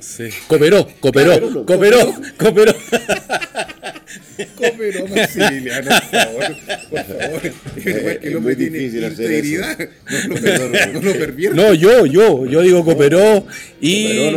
[0.00, 0.28] Sí.
[0.48, 2.74] Cooperó, cooperó, cooperó, cooperó.
[4.56, 6.56] Cooperó Maximiliano, por favor.
[6.90, 7.40] Por favor.
[7.76, 9.78] Es que el tiene integridad.
[10.28, 13.46] No lo, no, no, yo, yo, yo digo cooperó
[13.80, 14.32] y,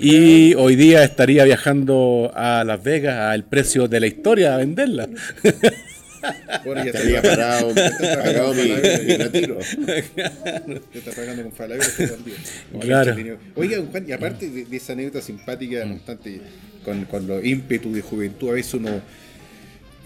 [0.00, 5.08] y hoy día estaría viajando a Las Vegas al precio de la historia a venderla.
[6.64, 9.58] Bueno, ya estaría parado, pagado mi, mi retiro.
[10.92, 12.36] Te está pagando con Falabella también.
[12.80, 13.16] Claro.
[13.56, 16.40] Oiga, Juan, y aparte de, esa anécdota simpática, bastante
[16.84, 19.00] con, con los ímpetus de juventud, a veces uno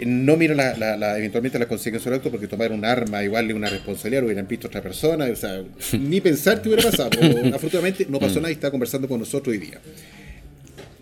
[0.06, 3.54] no mira la, la, eventualmente las consecuencias del acto porque tomar un arma igual de
[3.54, 5.62] una responsabilidad, hubieran visto otra persona, o sea,
[5.98, 7.10] ni pensar que hubiera pasado.
[7.54, 9.80] afortunadamente no pasó nada y está conversando con nosotros hoy día.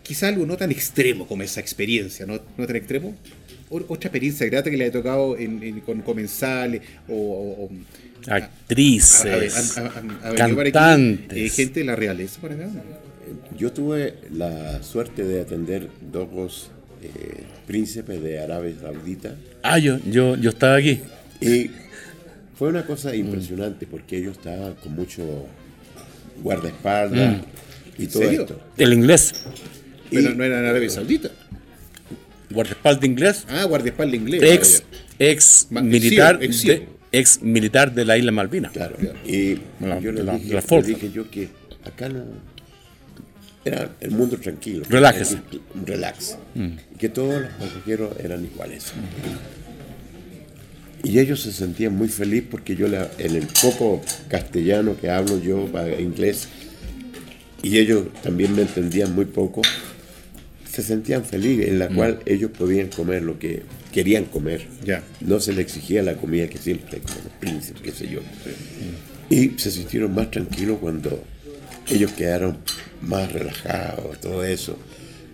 [0.03, 3.15] Quizá algo no tan extremo como esa experiencia, ¿no, no tan extremo?
[3.71, 5.37] Otra experiencia grata que le haya tocado
[5.85, 7.69] con comensales o,
[8.29, 9.75] actrices,
[10.37, 12.83] cantantes, eh, gente de la realeza, por ejemplo.
[13.59, 16.71] Yo tuve la suerte de atender dos
[17.03, 19.35] eh, príncipes de Arabia Saudita.
[19.63, 21.01] Ah, yo, yo, yo estaba aquí.
[21.41, 21.71] Y
[22.57, 25.47] fue una cosa impresionante porque ellos estaban con mucho
[26.43, 28.03] guardaespaldas mm.
[28.03, 28.61] y todo esto.
[28.77, 29.47] El inglés.
[30.11, 31.31] Pero no era en Arabia Saudita
[32.51, 33.45] guardaespaldas inglés.
[33.49, 34.43] Ah, guardaespaldas inglés.
[34.43, 34.83] Ex,
[35.19, 38.73] ex militar, de, ex militar de la isla Malvinas.
[38.73, 39.55] Claro, y
[40.01, 41.49] yo le, dije, dije, yo que
[41.85, 42.25] acá no
[43.67, 44.85] era el mundo tranquilo.
[44.89, 45.39] Relájese.
[45.85, 46.39] Relax.
[46.55, 46.97] Mm.
[46.99, 48.93] Que todos los pasajeros eran iguales.
[51.03, 55.69] Y ellos se sentían muy felices porque yo en el poco castellano que hablo yo,
[55.99, 56.49] inglés,
[57.63, 59.63] y ellos también me entendían muy poco,
[60.77, 61.95] se sentían felices, en la mm.
[61.95, 63.63] cual ellos podían comer lo que
[63.93, 64.67] querían comer.
[64.85, 65.03] Ya.
[65.23, 68.21] No se les exigía la comida que siempre, como los príncipes, qué sé yo.
[69.31, 71.25] Y se sintieron más tranquilos cuando
[71.89, 72.59] ellos quedaron
[73.01, 74.77] más relajados, todo eso.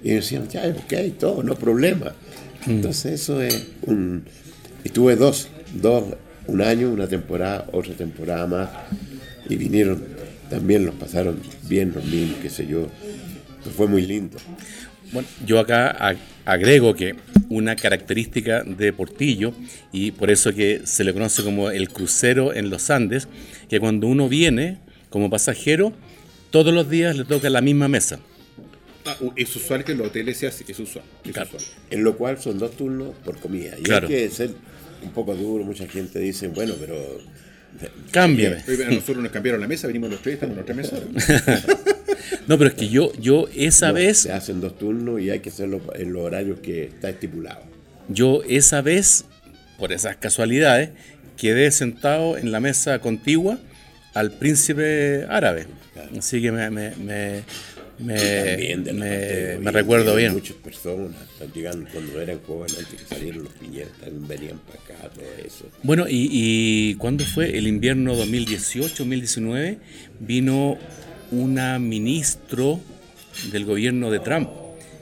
[0.05, 2.15] Y decían, ya, ok, todo, no problema.
[2.67, 2.71] Mm.
[2.71, 4.23] Entonces eso es un...
[4.85, 6.05] Y tuve dos, dos,
[6.47, 8.69] un año, una temporada, otra temporada más.
[9.49, 10.05] Y vinieron,
[10.49, 12.87] también los pasaron bien los niños, qué sé yo.
[13.77, 14.39] fue muy lindo.
[15.13, 17.15] Bueno, yo acá agrego que
[17.49, 19.53] una característica de Portillo,
[19.93, 23.29] y por eso que se le conoce como el crucero en los Andes,
[23.69, 24.79] que cuando uno viene
[25.11, 25.93] como pasajero,
[26.51, 28.21] todos los días le toca la misma mesa.
[29.05, 31.05] Ah, es usual que en los hoteles sea así, es usual.
[31.91, 33.77] En lo cual son dos turnos por comida.
[33.85, 34.51] Y hay que ser
[35.03, 37.21] un poco duro, mucha gente dice, bueno, pero
[38.11, 38.63] Cámbiame.
[38.91, 40.97] nosotros nos cambiaron la mesa, venimos los tres, estamos en otra mesa.
[42.47, 44.19] no, pero es que yo, yo esa vez.
[44.19, 47.63] Se hacen dos turnos y hay que hacerlo en los horarios que está estipulado.
[48.09, 49.25] Yo esa vez,
[49.79, 50.91] por esas casualidades,
[51.37, 53.59] quedé sentado en la mesa contigua
[54.15, 55.67] al príncipe árabe.
[56.19, 57.43] Así que me, me, me,
[57.99, 60.33] me, recuerdo bien.
[60.33, 63.93] Muchas personas están llegando cuando eran jóvenes, antes que salieron los piñeros,
[64.29, 65.67] venían para acá, todo eso.
[65.83, 69.79] Bueno, y, y cuando fue el invierno 2018-2019,
[70.21, 70.79] vino
[71.33, 72.79] una ministro
[73.51, 74.49] del gobierno de Trump.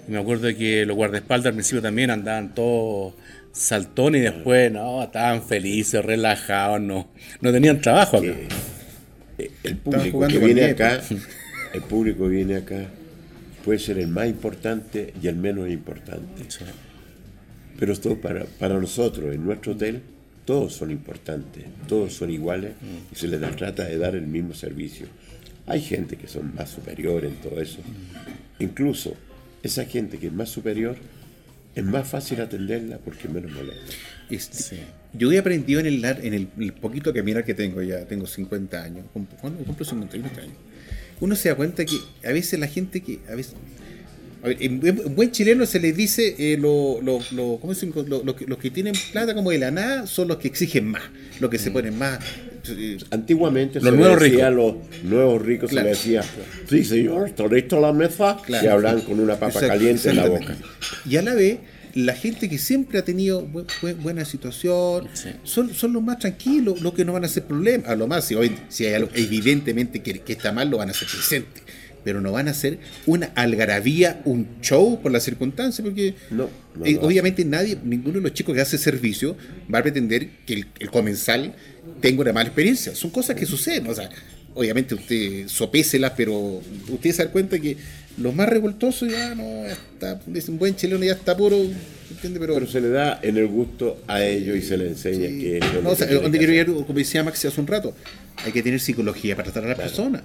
[0.08, 3.12] Y me acuerdo que los guardaespaldas al principio también andaban todos
[3.52, 7.10] saltones y después no, estaban felices, relajados, no,
[7.42, 8.32] no tenían trabajo acá.
[9.64, 11.02] el público que viene acá
[11.72, 12.86] el público viene acá,
[13.64, 16.44] puede ser el más importante y el menos importante.
[17.78, 20.02] Pero todo para, para nosotros, en nuestro hotel,
[20.44, 22.72] todos son importantes, todos son iguales
[23.12, 25.06] y se les trata de dar el mismo servicio.
[25.70, 27.78] Hay gente que son más superior en todo eso.
[28.58, 29.14] Incluso
[29.62, 30.96] esa gente que es más superior,
[31.74, 33.92] es más fácil atenderla porque menos molesta.
[34.28, 34.78] Este,
[35.12, 38.82] yo he aprendido en el, en el, poquito que mira que tengo ya, tengo 50
[38.82, 40.56] años, cumplo 51 años
[41.20, 43.54] uno se da cuenta que a veces la gente que a veces
[44.42, 44.80] en,
[45.14, 47.60] buen chileno se les dice eh, lo, lo, lo,
[48.46, 51.02] los que tienen plata como de la nada son los que exigen más,
[51.40, 51.72] los que se mm.
[51.74, 52.20] ponen más.
[53.10, 56.22] Antiguamente los se nuevos decía a los nuevos ricos se les decía,
[56.68, 60.56] sí señor, está listo la mesa, y hablan con una papa caliente en la boca.
[61.08, 61.58] Y a la vez
[61.94, 63.46] la gente que siempre ha tenido
[63.98, 65.08] buena situación
[65.42, 67.88] son, son los más tranquilos, los que no van a hacer problemas.
[67.88, 70.92] A lo más, si, hoy, si hay algo evidentemente que, está mal, lo van a
[70.92, 71.59] hacer presente.
[72.04, 76.48] Pero no van a hacer una algarabía, un show por las circunstancias, porque no,
[76.84, 79.36] eh, obviamente nadie, ninguno de los chicos que hace servicio
[79.72, 81.54] va a pretender que el, comensal
[82.00, 82.94] tenga una mala experiencia.
[82.94, 83.86] Son cosas que suceden.
[83.88, 84.08] O sea,
[84.54, 87.76] obviamente usted sopéselas, pero usted se da cuenta que
[88.18, 91.58] los más revoltosos ya no, está, es un buen chileno ya está puro,
[92.22, 95.60] Pero, se le da en el gusto a ellos y se le enseña que...
[95.82, 97.94] No, o sea, donde quiero ir, como decía Maxi hace un rato,
[98.44, 100.22] hay que tener psicología para tratar a las personas.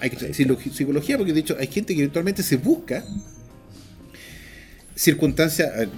[0.00, 0.34] Hay que tener
[0.72, 3.04] psicología porque de hecho hay gente que eventualmente se busca
[4.96, 5.88] circunstancias, eh,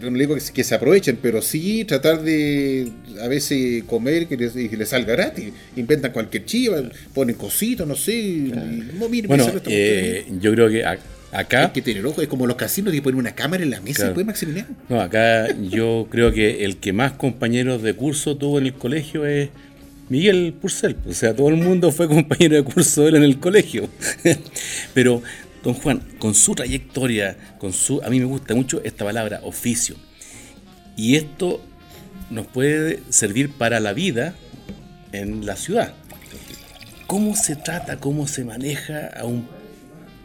[0.00, 2.90] no le digo que, se aprovechen, pero sí tratar de
[3.20, 5.52] a veces comer que les, les salga gratis.
[5.76, 6.80] Inventan cualquier chiva,
[7.12, 8.52] ponen cositas, no sé.
[9.26, 11.64] bueno, eh, yo creo que acá.
[11.64, 14.14] Hay que tener ojo, es como los casinos que ponen una cámara en la mesa
[14.16, 14.68] y Maximiliano.
[14.88, 19.26] No, acá yo creo que el que más compañeros de curso tuvo en el colegio
[19.26, 19.50] es.
[20.08, 23.40] Miguel Purcell, o sea, todo el mundo fue compañero de curso de él en el
[23.40, 23.88] colegio.
[24.94, 25.22] Pero
[25.64, 29.96] Don Juan, con su trayectoria, con su, a mí me gusta mucho esta palabra, oficio.
[30.94, 31.64] Y esto
[32.30, 34.34] nos puede servir para la vida
[35.12, 35.94] en la ciudad.
[37.06, 39.48] ¿Cómo se trata, cómo se maneja a un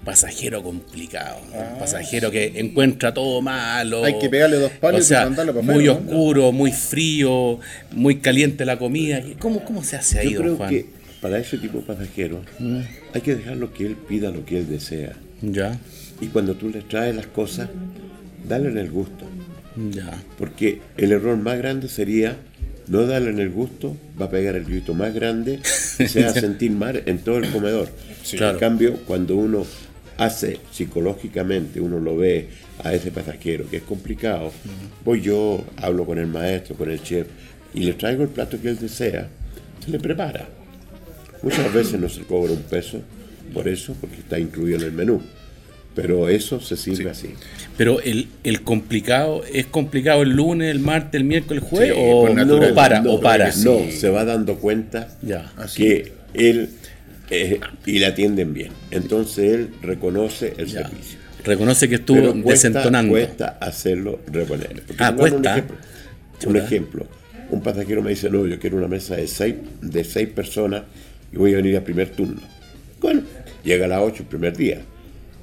[0.10, 1.38] pasajero complicado?
[1.54, 4.04] un ah, pasajero que encuentra todo malo.
[4.04, 7.60] Hay que pegarle dos palos y mandarlo para Muy oscuro, muy frío,
[7.92, 9.22] muy caliente la comida.
[9.38, 10.88] ¿Cómo, cómo se hace ahí, Yo creo Que
[11.22, 12.80] para ese tipo de pasajero mm.
[13.14, 15.14] hay que dejarlo que él pida lo que él desea.
[15.44, 15.78] Ya.
[16.20, 17.70] Y cuando tú le traes las cosas,
[18.48, 19.26] dale en el gusto.
[19.92, 20.24] Ya.
[20.40, 22.36] Porque el error más grande sería
[22.88, 25.60] no darle en el gusto, va a pegar el grito más grande
[26.00, 27.90] y se va a sentir mal en todo el comedor.
[28.34, 29.66] En cambio, cuando uno
[30.20, 32.50] hace psicológicamente, uno lo ve
[32.84, 34.52] a ese pasajero, que es complicado,
[35.04, 37.28] voy yo, hablo con el maestro, con el chef,
[37.74, 39.30] y le traigo el plato que él desea,
[39.84, 40.48] se le prepara.
[41.42, 43.02] Muchas veces no se cobra un peso,
[43.54, 45.22] por eso, porque está incluido en el menú.
[45.96, 47.30] Pero eso se sirve así.
[47.76, 51.94] Pero el, el, complicado, ¿es complicado el lunes, el martes, el miércoles, el jueves?
[51.98, 53.48] o, no, para, o para.
[53.56, 55.52] No, se va dando cuenta ya.
[55.76, 56.70] que él
[57.30, 58.72] eh, y le atienden bien.
[58.92, 61.20] Entonces él reconoce el servicio.
[61.44, 63.12] Reconoce que estuvo desentonando.
[63.12, 64.84] Cuesta hacerlo reponer.
[64.98, 65.66] ah, cuesta.
[66.46, 67.06] Un ejemplo,
[67.50, 70.84] un pasajero me dice, no, yo quiero una mesa de seis, de seis personas
[71.32, 72.42] y voy a venir a primer turno.
[73.02, 73.24] Bueno,
[73.64, 74.82] llega a las 8 el primer día,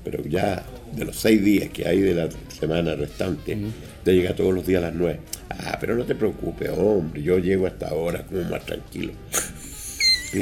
[0.04, 0.62] pero ya
[0.94, 3.56] de los 6 días que hay de la semana restante,
[4.04, 5.18] te llega todos los días a las 9.
[5.50, 9.12] Ah, pero no te preocupes, hombre, yo llego hasta ahora como más tranquilo.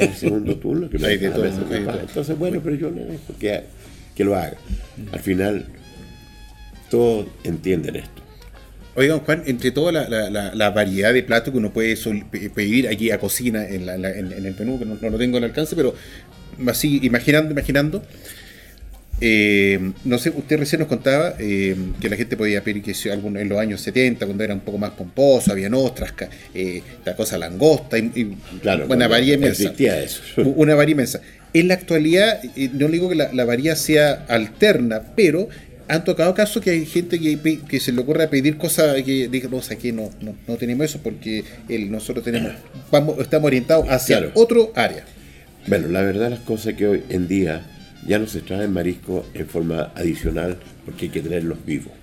[0.01, 3.63] El segundo turno, que me todo, Entonces, bueno, pero yo le dejo que,
[4.15, 4.57] que lo haga.
[5.11, 5.65] Al final,
[6.89, 8.21] todos entienden esto.
[8.97, 11.97] Oigan, Juan, entre toda la, variedad de platos que uno puede
[12.55, 15.93] pedir aquí a cocina en, el menú, que no, lo tengo al alcance, pero
[16.67, 18.03] así, imaginando, imaginando,
[19.21, 23.37] Eh, no sé, usted recién nos contaba eh, que la gente podía pedir que algún,
[23.37, 26.13] en los años 70, cuando era un poco más pomposo, había ostras,
[26.53, 29.73] eh, la cosa langosta, y, claro, una varía inmensa.
[29.77, 30.21] Eso.
[30.43, 31.21] Una varía inmensa.
[31.53, 32.43] En la actualidad,
[32.73, 35.47] no digo que la, la varía sea alterna, pero
[35.87, 39.49] han tocado casos que hay gente que, que se le ocurre pedir cosas que diga,
[39.49, 40.09] no, aquí no,
[40.47, 42.53] no, tenemos eso porque el, nosotros tenemos
[42.91, 45.05] vamos, estamos orientados hacia otro área.
[45.67, 47.65] Bueno, la verdad las cosas que hoy en día
[48.05, 51.93] ya no se trae marisco en forma adicional porque hay que tenerlos vivos.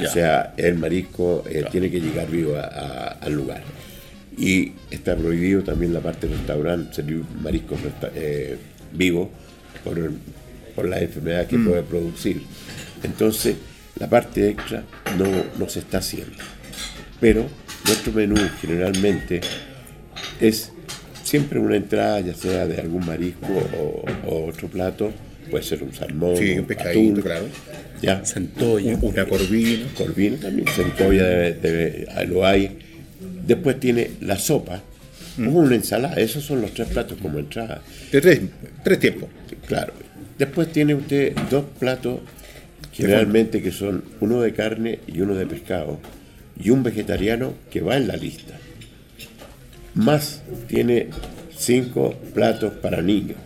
[0.00, 3.62] O sea, el marisco eh, tiene que llegar vivo al lugar.
[4.38, 7.76] Y está prohibido también la parte del restaurante servir marisco
[8.14, 8.56] eh,
[8.92, 9.30] vivo
[9.84, 9.98] por,
[10.74, 11.66] por la enfermedad que mm.
[11.66, 12.42] puede producir.
[13.02, 13.56] Entonces,
[13.98, 14.84] la parte extra
[15.18, 15.26] no,
[15.58, 16.38] no se está haciendo.
[17.20, 17.46] Pero
[17.84, 19.42] nuestro menú generalmente
[20.40, 20.71] es
[21.32, 23.46] siempre una entrada, ya sea de algún marisco
[24.26, 25.10] o, otro plato,
[25.50, 27.46] puede ser un salmón, un pescadito, claro.
[28.02, 28.22] Ya.
[28.22, 29.86] Centolla, una corvina.
[29.96, 32.76] Corvina también, centolla de, lo hay.
[33.46, 34.82] Después tiene la sopa,
[35.38, 35.48] mm.
[35.48, 37.80] o una ensalada, esos son los tres platos como entrada.
[38.10, 38.40] De tres,
[38.84, 39.30] tres tiempos.
[39.66, 39.94] Claro.
[40.38, 42.20] Después tiene usted dos platos
[42.92, 45.98] generalmente que son uno de carne y uno de pescado,
[46.62, 48.52] y un vegetariano que va en la lista.
[49.94, 51.08] Más tiene
[51.56, 53.36] cinco platos para niños,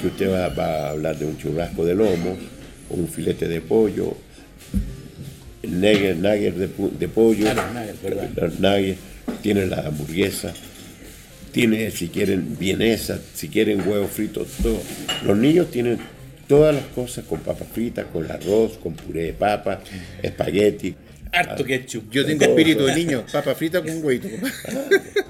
[0.00, 2.36] que usted va, a hablar de un churrasco de lomo,
[2.88, 4.16] o un filete de pollo,
[5.62, 7.46] nugget, nugget de, pollo,
[8.36, 8.98] los nuggets,
[9.42, 10.52] tiene la hamburguesa,
[11.50, 14.80] tiene si quieren vienesa, si quieren huevo frito, todo.
[15.24, 15.98] Los niños tienen
[16.46, 19.80] todas las cosas con papas fritas, con arroz, con puré de papa,
[20.22, 20.94] espagueti.
[21.32, 22.10] Harto ketchup.
[22.10, 24.28] Yo tengo espíritu de niño, papa frita con huevito.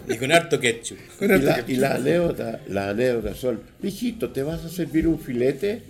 [0.09, 0.99] y con harto ketchup.
[1.69, 5.83] y, las anécdotas, las anécdotas son, hijito, ¿te vas a servir un filete?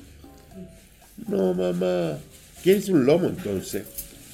[1.28, 2.18] No, mamá.
[2.62, 3.84] ¿Quieres un lomo entonces?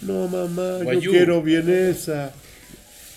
[0.03, 2.33] No, mamá, yo quiero vienesa.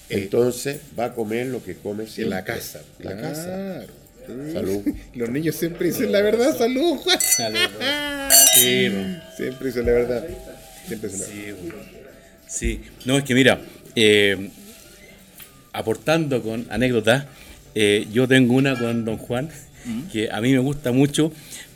[0.09, 2.23] Eh, entonces va a comer lo que come siempre.
[2.23, 2.81] En la casa.
[2.99, 3.85] La casa.
[4.27, 4.83] Salud.
[5.15, 7.19] Los niños siempre dicen la verdad, salud, Juan.
[8.55, 8.89] Sí,
[9.35, 10.27] siempre dicen la verdad.
[10.87, 11.81] Siempre dicen la verdad.
[11.89, 12.00] Sí,
[13.05, 13.61] no, es que mira,
[13.95, 14.49] eh,
[15.73, 17.25] aportando con anécdotas,
[17.75, 19.49] eh, yo tengo una con don Juan
[20.11, 21.31] que a mí me gusta mucho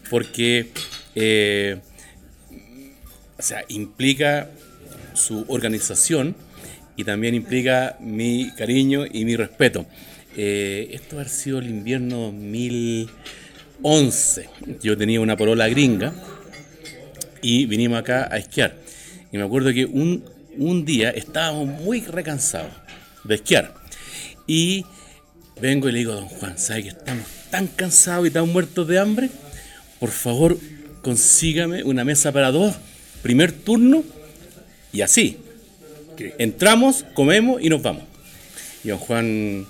[0.10, 0.68] porque
[1.16, 1.78] eh,
[3.38, 4.50] o sea, implica
[5.14, 6.36] su organización
[6.98, 9.86] y también implica mi cariño y mi respeto.
[10.38, 14.50] Eh, esto ha sido el invierno 2011.
[14.82, 16.14] Yo tenía una porola gringa
[17.42, 18.76] y vinimos acá a esquiar.
[19.32, 20.24] Y me acuerdo que un,
[20.86, 22.72] día estábamos muy recansados
[23.24, 23.74] de esquiar.
[24.48, 24.86] Y
[25.62, 28.88] vengo y le digo a don Juan, ¿sabe que estamos tan cansados y tan muertos
[28.88, 29.30] de hambre?
[30.00, 30.58] Por favor,
[31.02, 32.76] consígame una mesa para dos,
[33.22, 34.04] primer turno,
[34.92, 35.38] y así.
[36.38, 38.04] Entramos, comemos y nos vamos.
[38.84, 39.66] Y don Juan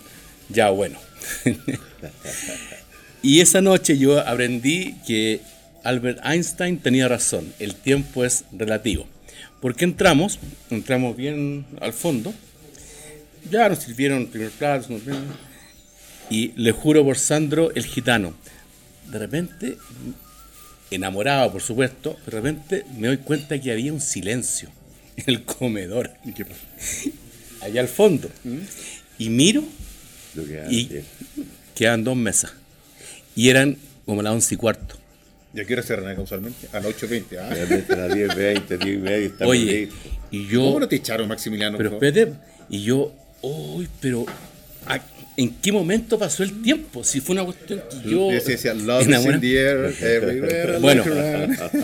[0.49, 0.99] ya, bueno.
[3.23, 5.41] y esa noche yo aprendí que
[5.83, 9.07] Albert Einstein tenía razón, el tiempo es relativo.
[9.65, 10.37] Porque entramos,
[10.69, 12.31] entramos bien al fondo,
[13.49, 14.95] ya nos sirvieron el primer plato,
[16.29, 18.35] y le juro por Sandro, el gitano,
[19.09, 19.77] de repente,
[20.91, 24.69] enamorado por supuesto, de repente me doy cuenta que había un silencio
[25.17, 26.11] en el comedor,
[27.61, 28.29] allá al fondo.
[29.17, 29.63] Y miro
[30.69, 31.01] y
[31.73, 32.53] quedan dos mesas.
[33.35, 34.95] Y eran como las once y cuarto.
[35.55, 36.67] ¿Y a qué hora cerran causalmente?
[36.73, 37.37] A las 8.20.
[37.39, 37.47] ¿ah?
[37.49, 39.31] A las 10.20, 10 y media.
[39.41, 39.89] Oye,
[40.29, 40.65] y yo.
[40.65, 41.77] ¿Cómo no te echaron, Maximiliano?
[41.77, 42.33] Pero espérate,
[42.69, 44.25] y yo, uy, pero.
[45.37, 47.03] ¿En qué momento pasó el tiempo?
[47.03, 48.27] Si fue una cuestión que yo.
[50.79, 51.03] bueno,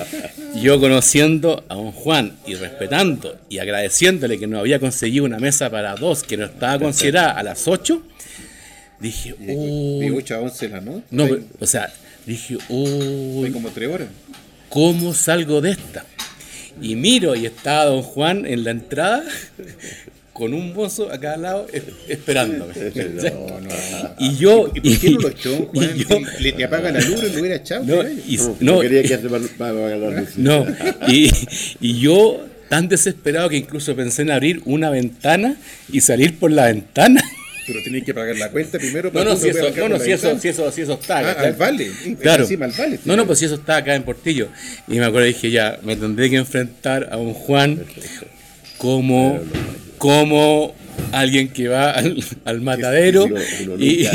[0.61, 5.69] yo conociendo a don Juan y respetando y agradeciéndole que nos había conseguido una mesa
[5.69, 8.01] para dos que no estaba considerada a las 8,
[9.01, 11.05] Dije, De 8 a 11 la noche.
[11.09, 11.27] No,
[11.59, 11.91] o sea,
[12.25, 13.45] dije, uy.
[13.45, 14.07] Hay como 3 horas.
[14.69, 16.05] ¿Cómo salgo de esta?
[16.81, 19.23] Y miro y está don Juan en la entrada
[20.33, 21.67] con un mozo acá al lado
[22.07, 22.73] esperándome.
[23.21, 23.69] No, no,
[24.17, 24.71] y yo.
[24.73, 25.95] ¿Y, por qué no lo echó, Juan?
[25.95, 27.83] Yo, le, le, apaga la luz y lo hubiera echado.
[27.85, 30.65] No, y, no, quería que la No,
[31.07, 31.31] y,
[31.79, 35.57] y yo tan desesperado que incluso pensé en abrir una ventana
[35.91, 37.20] y salir por la ventana.
[37.71, 39.11] Pero tenéis que pagar la cuenta primero.
[39.11, 41.19] Para no, no, si eso, no, no si, eso, si, eso, si eso está.
[41.19, 41.89] Ah, al vale.
[42.19, 42.45] Claro.
[43.05, 44.49] No, no, pues si eso está acá en Portillo.
[44.87, 47.85] Y me acuerdo, dije, ya, me tendré que enfrentar a un Juan
[48.77, 49.39] como,
[49.97, 50.75] como
[51.11, 53.27] alguien que va al, matadero
[53.77, 54.07] y,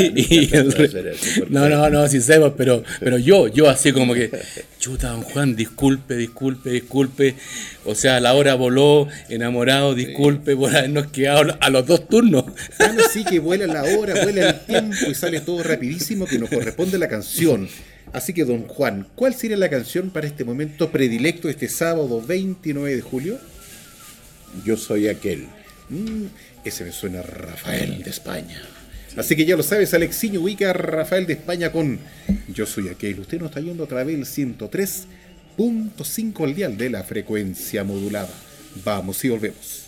[1.49, 4.31] no, no, no, sí sabemos, pero, pero yo, yo así como que,
[4.79, 7.35] chuta, don Juan, disculpe, disculpe, disculpe,
[7.85, 12.45] o sea, la hora voló, enamorado, disculpe por habernos quedado a los dos turnos.
[12.79, 16.49] Bueno, sí que vuela la hora, vuela el tiempo y sale todo rapidísimo que nos
[16.49, 17.67] corresponde la canción.
[18.13, 22.95] Así que, don Juan, ¿cuál sería la canción para este momento predilecto este sábado 29
[22.95, 23.37] de julio?
[24.65, 25.47] Yo soy aquel.
[25.89, 26.25] Mm,
[26.67, 28.59] ese me suena Rafael de España.
[29.15, 31.99] Así que ya lo sabes, Alexiño ubica Rafael de España con
[32.53, 33.19] Yo soy aquel.
[33.19, 38.29] Usted nos está yendo a través del 103.5 al dial de la frecuencia modulada.
[38.83, 39.87] Vamos y volvemos.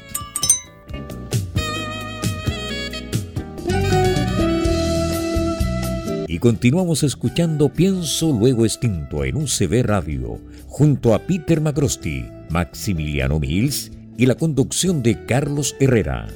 [6.41, 14.25] Continuamos escuchando Pienso Luego Extinto en UCB Radio, junto a Peter Macrosti, Maximiliano Mills y
[14.25, 16.27] la conducción de Carlos Herrera.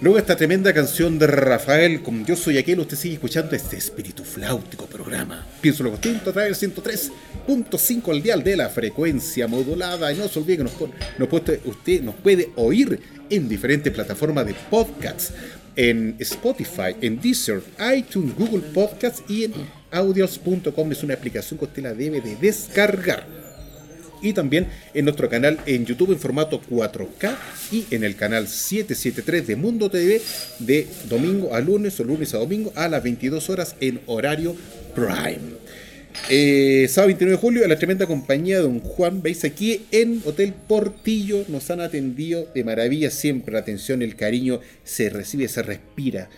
[0.00, 4.22] Luego esta tremenda canción de Rafael con Yo Soy Aquel, usted sigue escuchando este espíritu
[4.22, 5.44] flautico programa.
[5.60, 10.12] Pienso Luego Extinto a través del 103.5 al dial de la frecuencia modulada.
[10.12, 14.54] Y no se olvide que nos puede, usted nos puede oír en diferentes plataformas de
[14.70, 15.32] podcasts
[15.76, 17.62] en Spotify, en Deezer,
[17.94, 19.52] iTunes, Google Podcasts y en
[19.90, 20.92] audios.com.
[20.92, 23.26] Es una aplicación que usted la debe de descargar.
[24.22, 27.36] Y también en nuestro canal en YouTube en formato 4K
[27.72, 30.20] y en el canal 773 de Mundo TV
[30.58, 34.54] de domingo a lunes o lunes a domingo a las 22 horas en horario
[34.94, 35.59] Prime.
[36.28, 40.22] Eh, sábado 29 de julio, a la tremenda compañía de Don Juan, veis aquí en
[40.24, 45.62] Hotel Portillo, nos han atendido de maravilla siempre, la atención, el cariño se recibe, se
[45.62, 46.28] respira.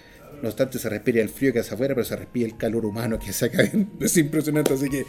[0.43, 3.19] No obstante, se respira el frío que hace afuera, pero se respira el calor humano
[3.19, 3.71] que se acá
[4.01, 5.05] Es impresionante, así que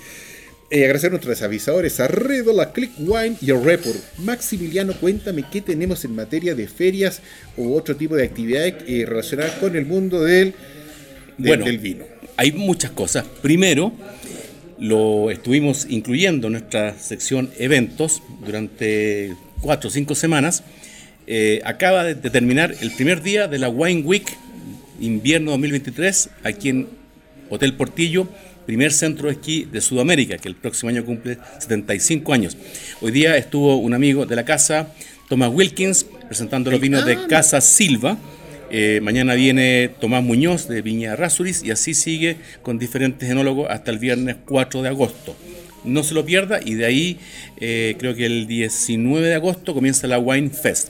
[0.70, 3.98] eh, agradecer a nuestros avisadores, a Redo, la Click Wine y a Report.
[4.20, 7.22] Maximiliano, cuéntame qué tenemos en materia de ferias
[7.58, 10.54] u otro tipo de actividades eh, relacionadas con el mundo del,
[11.38, 12.06] del vino.
[12.38, 13.26] Hay muchas cosas.
[13.42, 13.94] Primero,
[14.80, 20.64] lo estuvimos incluyendo en nuestra sección eventos durante cuatro o cinco semanas.
[21.26, 24.26] Eh, acaba de terminar el primer día de la Wine Week
[25.00, 26.88] invierno 2023 aquí en
[27.50, 28.28] Hotel Portillo,
[28.66, 32.58] primer centro de esquí de Sudamérica, que el próximo año cumple 75 años.
[33.02, 34.94] Hoy día estuvo un amigo de la casa,
[35.30, 38.18] Thomas Wilkins, presentando los vinos de Casa Silva
[38.76, 43.92] eh, mañana viene Tomás Muñoz de Viña Rasuris y así sigue con diferentes enólogos hasta
[43.92, 45.36] el viernes 4 de agosto.
[45.84, 47.20] No se lo pierda y de ahí
[47.62, 50.90] eh, creo que el 19 de agosto comienza la Wine Fest.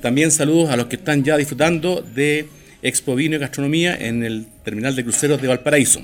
[0.00, 2.48] También saludos a los que están ya disfrutando de
[2.82, 6.02] Expo Vino y Gastronomía en el terminal de cruceros de Valparaíso.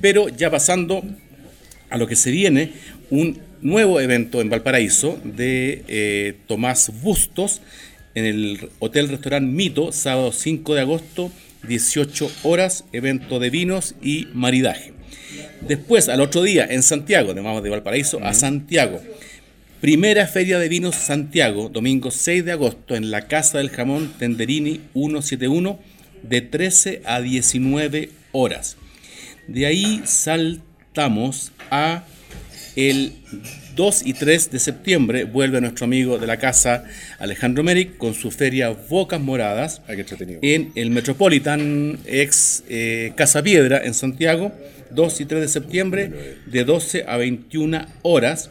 [0.00, 1.04] Pero ya pasando
[1.88, 2.72] a lo que se viene,
[3.10, 7.60] un nuevo evento en Valparaíso de eh, Tomás Bustos
[8.18, 11.30] en el Hotel Restaurant Mito, sábado 5 de agosto,
[11.66, 14.92] 18 horas, evento de vinos y maridaje.
[15.60, 19.00] Después, al otro día, en Santiago, de de Valparaíso a Santiago,
[19.80, 24.80] Primera Feria de Vinos Santiago, domingo 6 de agosto, en la Casa del Jamón Tenderini
[24.94, 25.78] 171,
[26.22, 28.76] de 13 a 19 horas.
[29.46, 32.04] De ahí saltamos a
[32.74, 33.12] el
[33.78, 36.82] 2 y 3 de septiembre vuelve nuestro amigo de la casa
[37.20, 43.94] Alejandro Meric con su feria Bocas Moradas en el Metropolitan ex eh, Casa Piedra en
[43.94, 44.50] Santiago,
[44.90, 46.12] 2 y 3 de septiembre
[46.46, 48.50] de 12 a 21 horas.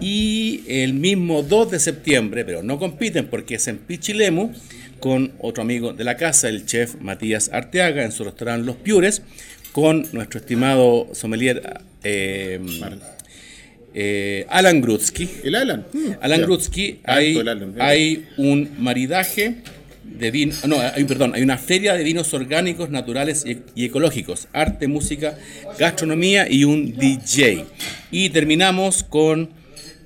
[0.00, 4.52] Y el mismo 2 de septiembre, pero no compiten porque es en Pichilemu,
[5.00, 9.20] con otro amigo de la casa, el chef Matías Arteaga, en su restaurante Los Piures,
[9.72, 12.60] con nuestro estimado sommelier eh,
[13.94, 15.28] eh, Alan Grutsky.
[15.44, 15.86] El Alan.
[15.92, 17.38] Mm, Alan Grutsky, hay,
[17.78, 19.56] hay un maridaje
[20.04, 24.86] de vino, no, hay, perdón, hay una feria de vinos orgánicos, naturales y, ecológicos, arte,
[24.86, 25.38] música,
[25.78, 27.64] gastronomía y un DJ.
[28.10, 29.50] Y terminamos con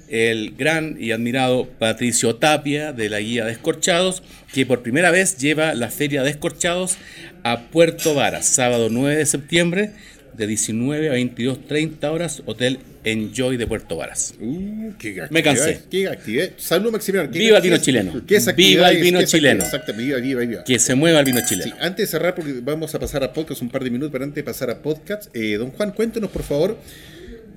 [0.09, 4.23] el gran y admirado Patricio Tapia de la Guía de Escorchados,
[4.55, 6.97] que por primera vez lleva la feria de Escorchados
[7.43, 9.93] a Puerto Varas, sábado 9 de septiembre,
[10.35, 14.35] de 19 a 22.30 horas, Hotel Enjoy de Puerto Varas.
[14.41, 14.93] Uh,
[15.31, 15.81] Me cansé.
[15.91, 16.51] Qué actividad.
[16.57, 17.31] Salud, Maximiliano.
[17.31, 18.13] Viva el vino chileno.
[18.57, 19.65] viva el vino chileno.
[19.65, 20.65] Exactamente, viva, viva, viva.
[20.65, 21.73] Que se mueva el vino chileno.
[21.73, 24.25] Sí, antes de cerrar, porque vamos a pasar a podcast un par de minutos, pero
[24.25, 26.79] antes de pasar a podcast, eh, don Juan, cuéntenos por favor.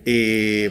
[0.06, 0.70] Eh,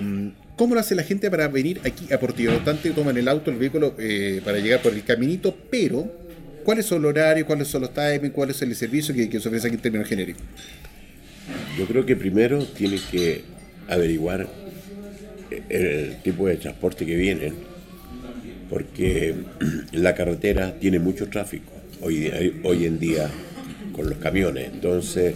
[0.56, 2.58] ¿Cómo lo hace la gente para venir aquí a Portillo?
[2.58, 6.12] Tanto toman el auto, el vehículo eh, para llegar por el caminito, pero
[6.64, 9.48] ¿cuáles son los horarios, cuáles son los timings, cuál es el servicio que, que se
[9.48, 10.42] ofrece aquí en términos genéricos?
[11.78, 13.42] Yo creo que primero tiene que
[13.90, 14.48] averiguar
[15.68, 17.54] el tipo de transporte que vienen,
[18.68, 19.34] porque
[19.92, 22.26] la carretera tiene mucho tráfico hoy,
[22.84, 23.28] en día
[23.94, 25.34] con los camiones, entonces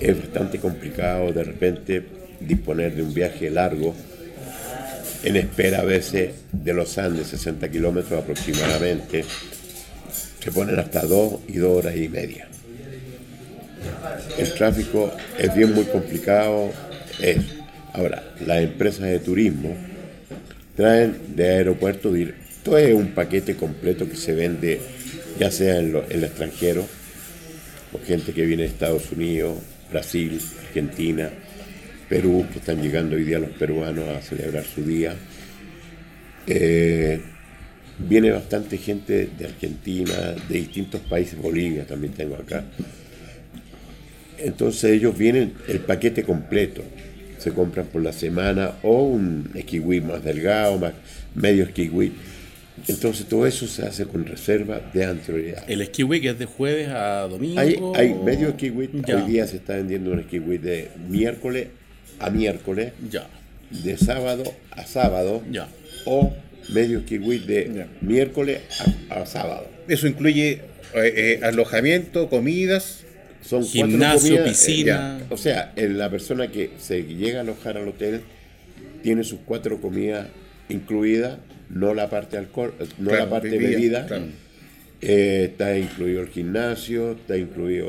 [0.00, 2.02] es bastante complicado de repente
[2.40, 3.94] disponer de un viaje largo
[5.22, 9.24] en espera a veces de los Andes, 60 kilómetros aproximadamente,
[10.38, 12.46] se ponen hasta dos y dos horas y media.
[14.36, 16.70] El tráfico es bien muy complicado.
[17.20, 17.38] Es.
[17.94, 19.72] Ahora, las empresas de turismo
[20.76, 22.76] traen de aeropuerto directo.
[22.76, 24.80] es un paquete completo que se vende
[25.38, 26.84] ya sea en, el extranjero,
[27.92, 29.58] o gente que viene de Estados Unidos,
[29.92, 31.30] Brasil, Argentina,
[32.08, 35.14] Perú, que están llegando hoy día los peruanos a celebrar su día.
[36.48, 37.20] Eh,
[37.96, 42.64] viene bastante gente de Argentina, de distintos países, Bolivia también tengo acá.
[44.38, 46.82] Entonces ellos vienen el paquete completo.
[47.44, 50.94] Se compran por la semana o un esquiwí más delgado, más
[51.34, 52.10] medio esquiwí.
[52.88, 55.62] Entonces todo eso se hace con reserva de anterioridad.
[55.68, 57.60] ¿El esquiwí que es de jueves a domingo?
[57.94, 58.88] Hay, medio esquiwí.
[59.14, 61.68] Hoy día se está vendiendo un esquiwí de miércoles
[62.18, 62.94] a miércoles.
[63.10, 63.26] Ya.
[63.68, 65.42] De sábado a sábado.
[65.52, 65.68] Ya.
[66.06, 66.32] O
[66.72, 68.60] medio esquiwí de miércoles
[69.10, 69.68] a, sábado.
[69.86, 70.60] Eso incluye eh,
[70.94, 73.03] eh, alojamiento, comidas
[73.44, 75.20] son Gimnasio, eh, piscina.
[75.30, 78.22] o sea, la persona que se llega a alojar al hotel
[79.02, 80.28] tiene sus cuatro comidas
[80.70, 81.38] incluidas,
[81.68, 84.06] no la parte alcohol, eh, no la parte bebida.
[85.02, 87.88] Eh, está incluido el gimnasio, está incluido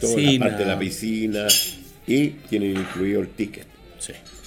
[0.00, 1.46] toda la parte de la piscina
[2.06, 3.66] y tienen incluido el ticket.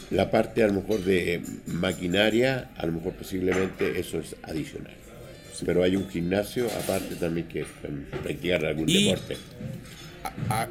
[0.09, 4.91] La parte a lo mejor de maquinaria, a lo mejor posiblemente eso es adicional.
[5.65, 7.63] Pero hay un gimnasio aparte también que
[8.23, 9.37] practicar algún deporte
[10.49, 10.67] a,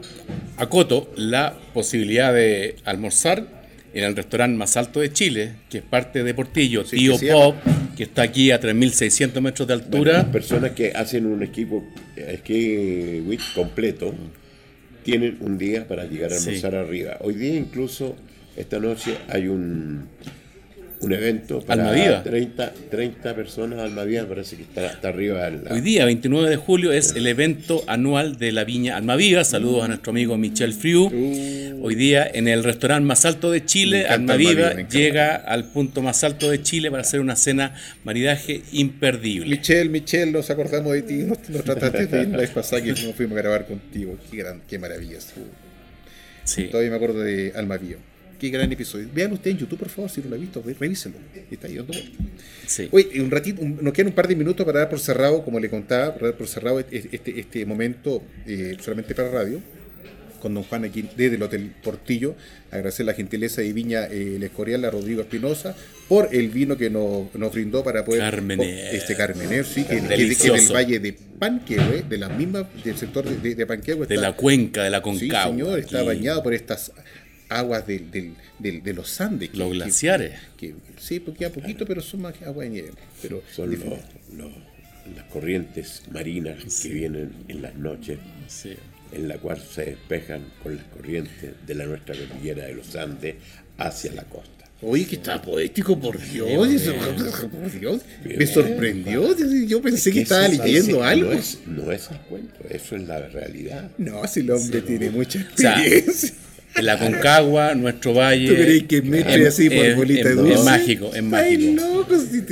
[0.69, 3.47] Coto la posibilidad de almorzar
[3.95, 7.57] en el restaurante más alto de Chile, que es parte de Portillo, Tío Pop,
[7.97, 10.31] que está aquí a 3.600 metros de altura.
[10.31, 11.85] personas que hacen un equipo
[12.17, 14.15] esquí completo
[15.03, 17.17] tienen un día para llegar a almorzar arriba.
[17.21, 18.17] Hoy día incluso,
[18.57, 20.09] esta noche, hay un
[21.01, 25.51] un evento para 30, 30 personas Almaviva, parece que está, arriba.
[25.71, 29.43] Hoy día, 29 de julio, es el evento anual de la Viña Almaviva.
[29.45, 31.07] Saludos a nuestro amigo Michel Friu.
[31.07, 31.81] Uh.
[31.83, 36.51] Hoy día, en el restaurante más alto de Chile, Almaviva llega al punto más alto
[36.51, 37.75] de Chile para hacer una cena
[38.05, 39.57] maridaje imperdible.
[39.57, 43.15] Michel, Michel, nos acordamos de ti, nos, trataste de ir la vez pasada que nos
[43.15, 44.19] fuimos a grabar contigo.
[44.31, 45.33] Qué, gran, qué maravilloso.
[46.45, 46.65] Sí.
[46.65, 48.01] Todavía me acuerdo de Almaviva.
[48.41, 49.07] Qué gran episodio.
[49.13, 51.19] Vean usted en YouTube, por favor, si no lo ha visto, revísenlo.
[51.51, 51.93] Está ahí dando
[52.67, 52.89] sí.
[52.91, 55.69] Oye, un ratito, nos quedan un par de minutos para dar por cerrado, como le
[55.69, 59.61] contaba, para dar por cerrado este, este, este momento eh, solamente para radio
[60.41, 62.35] con don Juan aquí desde el Hotel Portillo.
[62.71, 65.77] Agradecer la gentileza de Viña eh, El Escorial a Rodrigo Espinosa
[66.09, 68.23] por el vino que nos, nos brindó para poder.
[68.23, 68.95] Carmener.
[68.95, 73.25] Este Carmener, sí, que, que, es del Valle de Panquehue, de la misma, del sector
[73.25, 75.45] de, de, de la cuenca de la Concagua.
[75.45, 76.93] Sí, señor, está bañado por estas
[77.51, 79.55] aguas de los Andes.
[79.55, 80.33] los glaciares.
[80.99, 82.91] sí, porque a poquito, pero son más agua de nieve.
[83.21, 83.79] Pero son
[85.15, 88.19] las corrientes marinas que vienen en las noches,
[89.13, 93.37] en la cual se despejan con las corrientes de la nuestra cordillera de los Andes
[93.77, 94.61] hacia la costa.
[94.83, 96.49] Oye, que está poético, por Dios.
[97.51, 98.01] por Dios.
[98.25, 99.37] Me sorprendió.
[99.67, 101.33] Yo pensé que, estaba leyendo algo.
[101.33, 103.91] No es, no es el cuento, eso es la realidad.
[103.99, 106.31] No, si el hombre tiene mucha experiencia.
[106.31, 108.49] en la Concagua, nuestro valle.
[108.49, 111.83] ¿Tú crees que así por bolita de Es mágico, es mágico.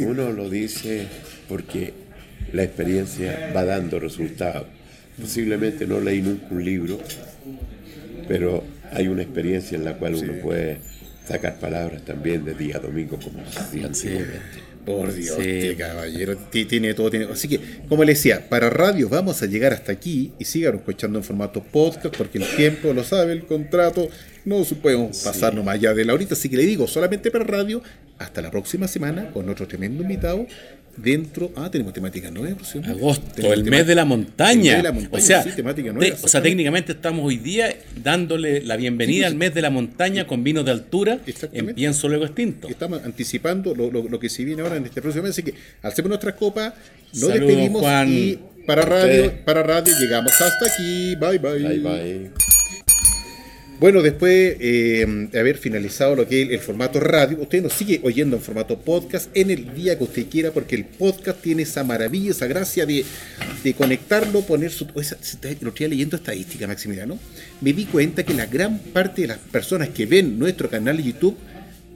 [0.06, 1.06] Uno lo dice
[1.48, 1.92] porque
[2.52, 4.66] la experiencia va dando resultados.
[5.20, 7.00] Posiblemente no leí nunca un libro,
[8.28, 10.78] pero hay una experiencia en la cual uno puede
[11.26, 13.80] sacar palabras también de día a domingo como se
[14.88, 17.10] Por Dios, este caballero tiene todo.
[17.10, 17.26] Tiene...
[17.26, 21.18] Así que, como le decía, para radio vamos a llegar hasta aquí y sigan escuchando
[21.18, 24.08] en formato podcast porque el tiempo lo sabe, el contrato,
[24.48, 26.34] no podemos pasarnos más allá de la ahorita.
[26.34, 27.82] Así que le digo, solamente para radio,
[28.18, 30.46] hasta la próxima semana con otro tremendo invitado
[30.96, 31.52] dentro.
[31.56, 32.56] Ah, tenemos temática nueva.
[32.86, 34.82] Agosto, el mes de la montaña.
[35.10, 35.44] o sea,
[36.22, 40.42] o sea, técnicamente estamos hoy día dándole la bienvenida al mes de la montaña con
[40.42, 41.20] vinos de altura
[41.52, 42.68] en pienso luego extinto.
[42.68, 45.32] Estamos anticipando lo, que se viene ahora en este próximo mes.
[45.32, 46.74] Así que hacemos nuestras copas,
[47.14, 51.14] nos despedimos y para radio, para radio llegamos hasta aquí.
[51.16, 51.58] Bye bye.
[51.58, 52.67] Bye bye.
[53.80, 58.00] Bueno, después de eh, haber finalizado lo que es el formato radio, usted nos sigue
[58.02, 61.84] oyendo en formato podcast en el día que usted quiera, porque el podcast tiene esa
[61.84, 63.04] maravilla, esa gracia de,
[63.76, 64.84] conectarlo, poner su...
[64.86, 67.20] lo estoy leyendo estadística, Maximiliano.
[67.60, 71.04] Me di cuenta que la gran parte de las personas que ven nuestro canal de
[71.04, 71.36] YouTube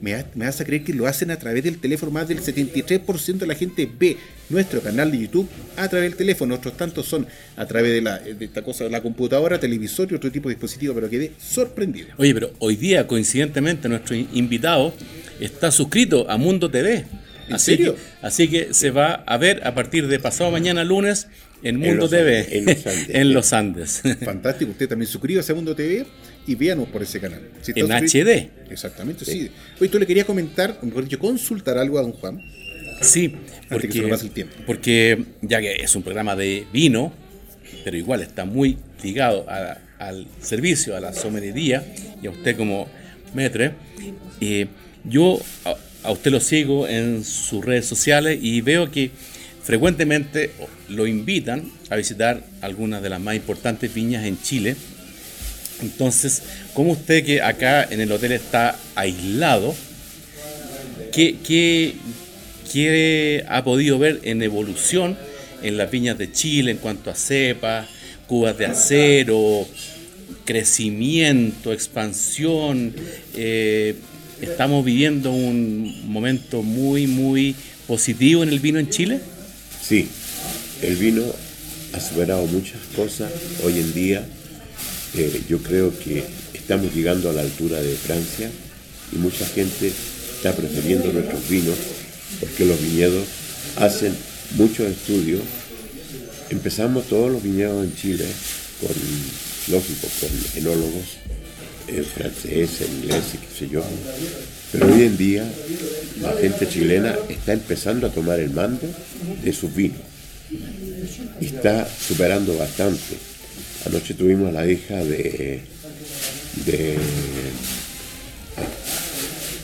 [0.03, 2.11] me, me hace creer que lo hacen a través del teléfono.
[2.11, 4.17] Más del 73% de la gente ve
[4.49, 5.47] nuestro canal de YouTube
[5.77, 6.55] a través del teléfono.
[6.55, 7.25] Otros tantos son
[7.55, 10.93] a través de, la, de esta cosa, la computadora, televisor y otro tipo de dispositivo,
[10.93, 12.09] pero quedé sorprendido.
[12.17, 14.93] Oye, pero hoy día, coincidentemente, nuestro invitado
[15.39, 17.05] está suscrito a Mundo TV.
[17.47, 17.95] ¿En serio?
[18.21, 21.27] así que se va a ver a partir de pasado mañana lunes
[21.61, 22.45] en Mundo TV,
[23.09, 24.01] en los Andes.
[24.23, 26.05] Fantástico, usted también suscríbase a Mundo TV
[26.45, 27.41] y véanos por ese canal.
[27.67, 28.49] en HD.
[28.69, 29.49] Exactamente, sí.
[29.79, 32.41] Hoy tú le querías comentar, mejor dicho, consultar algo a don Juan.
[33.01, 33.35] Sí,
[33.69, 37.11] porque, porque ya que es un programa de vino,
[37.83, 39.45] pero igual está muy ligado
[39.99, 41.83] al servicio, a la somerería
[42.21, 42.87] y a usted como
[43.33, 43.73] metre,
[44.39, 44.67] eh,
[45.03, 45.39] yo
[46.03, 49.11] a usted lo sigo en sus redes sociales y veo que
[49.63, 50.51] frecuentemente
[50.89, 54.75] lo invitan a visitar algunas de las más importantes viñas en Chile.
[55.83, 56.41] Entonces,
[56.73, 59.75] como usted que acá en el hotel está aislado,
[61.11, 65.15] ¿qué, qué, ha podido ver en evolución
[65.61, 67.87] en las viñas de Chile en cuanto a cepas,
[68.25, 69.67] cubas de acero,
[70.45, 72.95] crecimiento, expansión?
[73.35, 73.95] Eh,
[74.41, 77.55] estamos viviendo un momento muy, muy
[77.87, 79.19] positivo en el vino en Chile.
[79.81, 80.07] Sí,
[80.81, 81.23] el vino
[81.93, 83.31] ha superado muchas cosas
[83.63, 84.25] hoy en día.
[85.15, 88.49] Eh, yo creo que estamos llegando a la altura de Francia
[89.11, 89.91] y mucha gente
[90.35, 91.75] está prefiriendo nuestros vinos
[92.39, 93.25] porque los viñedos
[93.77, 94.15] hacen
[94.55, 95.41] muchos estudios.
[96.49, 98.25] Empezamos todos los viñedos en Chile
[98.81, 98.91] con,
[99.73, 101.05] lógico, con enólogos
[101.87, 103.83] en francés, en inglés qué sé yo.
[104.71, 105.45] Pero hoy en día
[106.21, 108.87] la gente chilena está empezando a tomar el mando
[109.43, 109.99] de sus vinos
[111.39, 113.17] está superando bastante.
[113.85, 115.61] Anoche tuvimos a la hija de,
[116.65, 116.97] de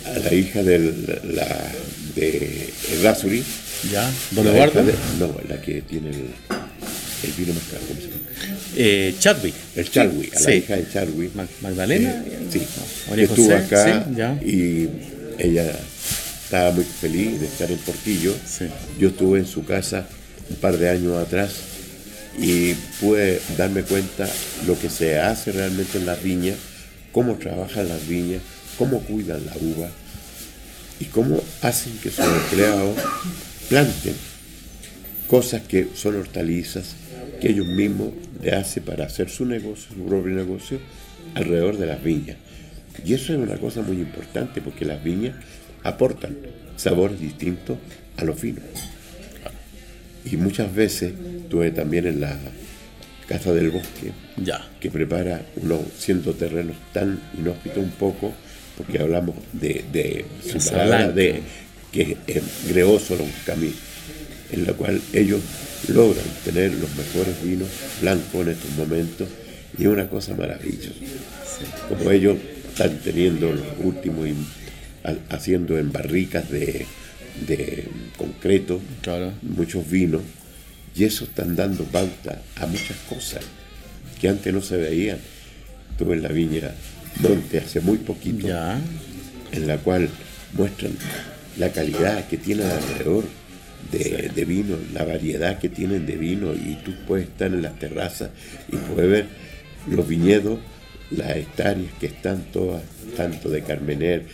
[0.05, 0.79] a la hija de
[1.23, 1.71] la
[2.15, 2.69] de
[3.03, 3.43] Rasuri.
[3.91, 4.11] ¿Ya?
[4.31, 4.83] ¿Dónde guarda?
[5.19, 6.15] no, la que tiene el,
[7.23, 8.19] el vino más caro, ¿cómo se llama?
[8.75, 9.53] Eh, Chadwick.
[9.75, 11.31] El Chadwick, a la hija de Chadwick.
[11.61, 12.23] ¿Magdalena?
[12.27, 12.61] Eh, sí.
[13.15, 14.05] Estuvo acá
[14.43, 14.89] y
[15.37, 15.71] ella
[16.43, 18.35] estaba muy feliz de estar en Portillo.
[18.99, 20.07] Yo estuve en su casa
[20.49, 21.51] un par de años atrás
[22.41, 24.29] y pude darme cuenta
[24.65, 26.55] lo que se hace realmente en las viñas,
[27.11, 28.41] cómo trabajan las viñas,
[28.77, 29.89] cómo cuidan la uva
[30.99, 32.95] y cómo hacen que sus empleados
[33.67, 34.15] planten
[35.27, 36.95] cosas que son hortalizas
[37.39, 38.09] que ellos mismos
[38.41, 40.79] le hacen para hacer su negocio, su propio negocio,
[41.35, 42.37] alrededor de las viñas.
[43.05, 45.35] Y eso es una cosa muy importante porque las viñas
[45.83, 46.35] aportan
[46.75, 47.77] sabores distintos
[48.17, 48.63] a los vinos.
[50.25, 51.13] Y muchas veces
[51.49, 52.37] tuve también en la
[53.27, 54.67] Casa del Bosque, ya.
[54.79, 58.33] que prepara unos siendo terrenos tan inhóspitos un poco,
[58.77, 61.41] porque hablamos de, de su palabra de
[61.91, 63.77] que es greoso los caminos,
[64.51, 65.41] en la cual ellos
[65.87, 67.69] logran tener los mejores vinos
[68.01, 69.27] blancos en estos momentos
[69.77, 70.91] y es una cosa maravillosa.
[71.87, 72.37] Como ellos
[72.69, 74.27] están teniendo los últimos,
[75.29, 76.85] haciendo en barricas de,
[78.17, 78.81] concreto,
[79.41, 80.21] muchos vinos,
[80.95, 83.43] y eso están dando pauta a muchas cosas
[84.19, 85.17] que antes no se veían.
[85.97, 86.71] Tuve en la viña
[87.21, 88.47] Monte hace muy poquito,
[89.51, 90.09] en la cual
[90.53, 90.93] muestran
[91.57, 93.25] la calidad que tiene alrededor
[93.91, 97.77] de, de, vino, la variedad que tienen de vino, y tú puedes estar en las
[97.79, 98.29] terrazas
[98.71, 99.25] y puedes ver
[99.89, 100.59] los viñedos,
[101.11, 102.83] las hectáreas que están todas,
[103.17, 104.25] tanto de Carmener.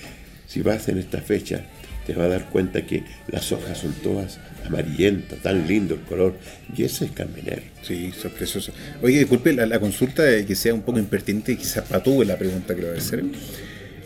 [0.47, 1.65] Si vas en esta fecha,
[2.05, 6.35] te vas a dar cuenta que las hojas son todas amarillentas, tan lindo el color,
[6.75, 7.63] y ese es Carmener.
[7.81, 8.71] Sí, eso es precioso.
[9.01, 12.87] Oye, disculpe la, consulta que sea un poco impertinente, quizás patúe la pregunta que le
[12.87, 13.23] voy a hacer.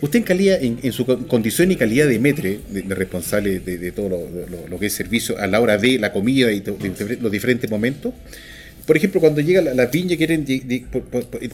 [0.02, 4.78] Usted en calidad, en, su condición y calidad de metre, de, responsable de, todo lo,
[4.78, 6.62] que es servicio a la hora de la comida y
[7.20, 8.14] los diferentes momentos,
[8.90, 10.44] por ejemplo, cuando llega la, la piña, quieren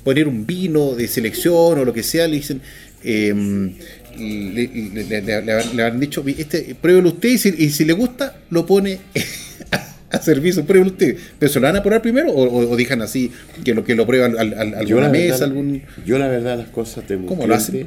[0.03, 2.63] poner un vino de selección o lo que sea, le dicen,
[3.05, 3.75] em,
[4.19, 8.99] le, han dicho, este, pruébelo usted y si, le gusta, lo pone
[10.11, 11.17] a, servicio, pruébelo usted.
[11.39, 13.31] ¿Pero se lo van a poner primero o, o, dejan así,
[13.65, 15.45] que lo, que lo prueban al, al, alguna mesa?
[15.45, 15.83] algún...
[16.05, 17.87] Yo la verdad las cosas tengo ¿Cómo lo hace?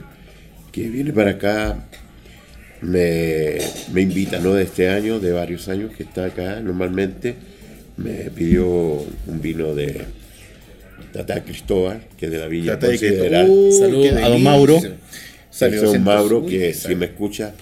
[0.72, 1.88] que viene para acá,
[2.82, 3.58] me,
[3.92, 7.36] me invita, no de este año, de varios años que está acá normalmente,
[7.98, 10.06] me pidió un vino de
[11.12, 14.80] Tata Cristóbal, que es de la Villa Tata uh, Saludos a don Mauro.
[15.62, 17.53] A don Mauro, que si me escucha,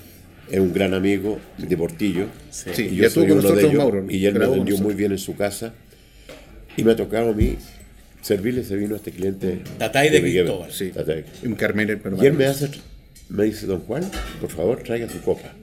[0.52, 2.28] es un gran amigo de Portillo.
[2.52, 5.18] Sí, y yo soy uno de ellos, Mauro, y él me atendió muy bien en
[5.18, 5.74] su casa.
[6.76, 7.58] Y me ha tocado a mí
[8.22, 9.62] servirle ese vino a este cliente.
[9.80, 10.72] Tatay de, de Cristóbal.
[10.72, 10.92] Sí.
[11.44, 12.70] Un Carmen, y él me hace
[13.30, 15.54] me dice, don Juan, por favor traiga su copa.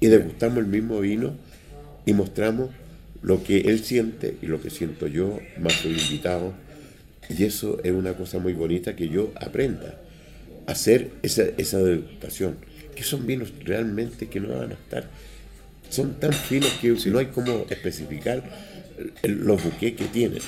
[0.00, 1.36] Y degustamos el mismo vino
[2.04, 2.70] y mostramos
[3.22, 6.54] lo que él siente y lo que siento yo, más soy invitado.
[7.28, 10.00] Y eso es una cosa muy bonita que yo aprenda
[10.66, 12.56] hacer esa, esa degustación.
[12.94, 15.08] Que son vinos realmente que no van a estar,
[15.90, 18.42] son tan finos que no hay como especificar
[19.22, 20.40] los buques que tienen.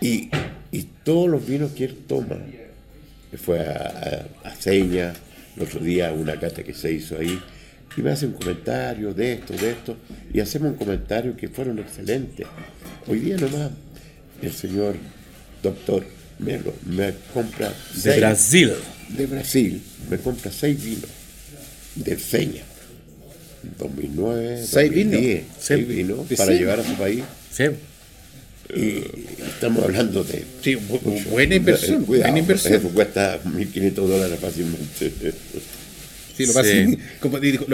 [0.00, 0.30] Y,
[0.72, 2.36] y todos los vinos que él toma
[3.36, 5.12] fue a, a, Seña,
[5.56, 7.40] el otro día una cata que se hizo ahí,
[7.96, 9.96] y me hace un comentario de esto, de esto,
[10.32, 12.46] y hacemos un comentario que fueron excelentes.
[13.06, 13.70] Hoy día nomás
[14.42, 14.96] el señor
[15.62, 16.04] doctor
[16.40, 17.72] Melo me compra...
[18.02, 18.72] De Brasil.
[19.08, 21.10] De Brasil, me compra seis vinos
[21.94, 22.62] de Seña.
[23.78, 25.20] 2009, ¿Seis vinos?
[25.58, 27.22] Seis vinos para llevar a su país.
[27.52, 27.64] Sí.
[28.74, 29.02] Y
[29.46, 30.44] estamos hablando de.
[30.62, 30.76] Sí,
[31.30, 32.06] buena inversión.
[32.06, 32.74] buena inversión.
[32.74, 35.12] Eso cuesta 1.500 dólares fácilmente.
[36.36, 36.98] Sí, lo sí.
[37.20, 37.66] Como digo,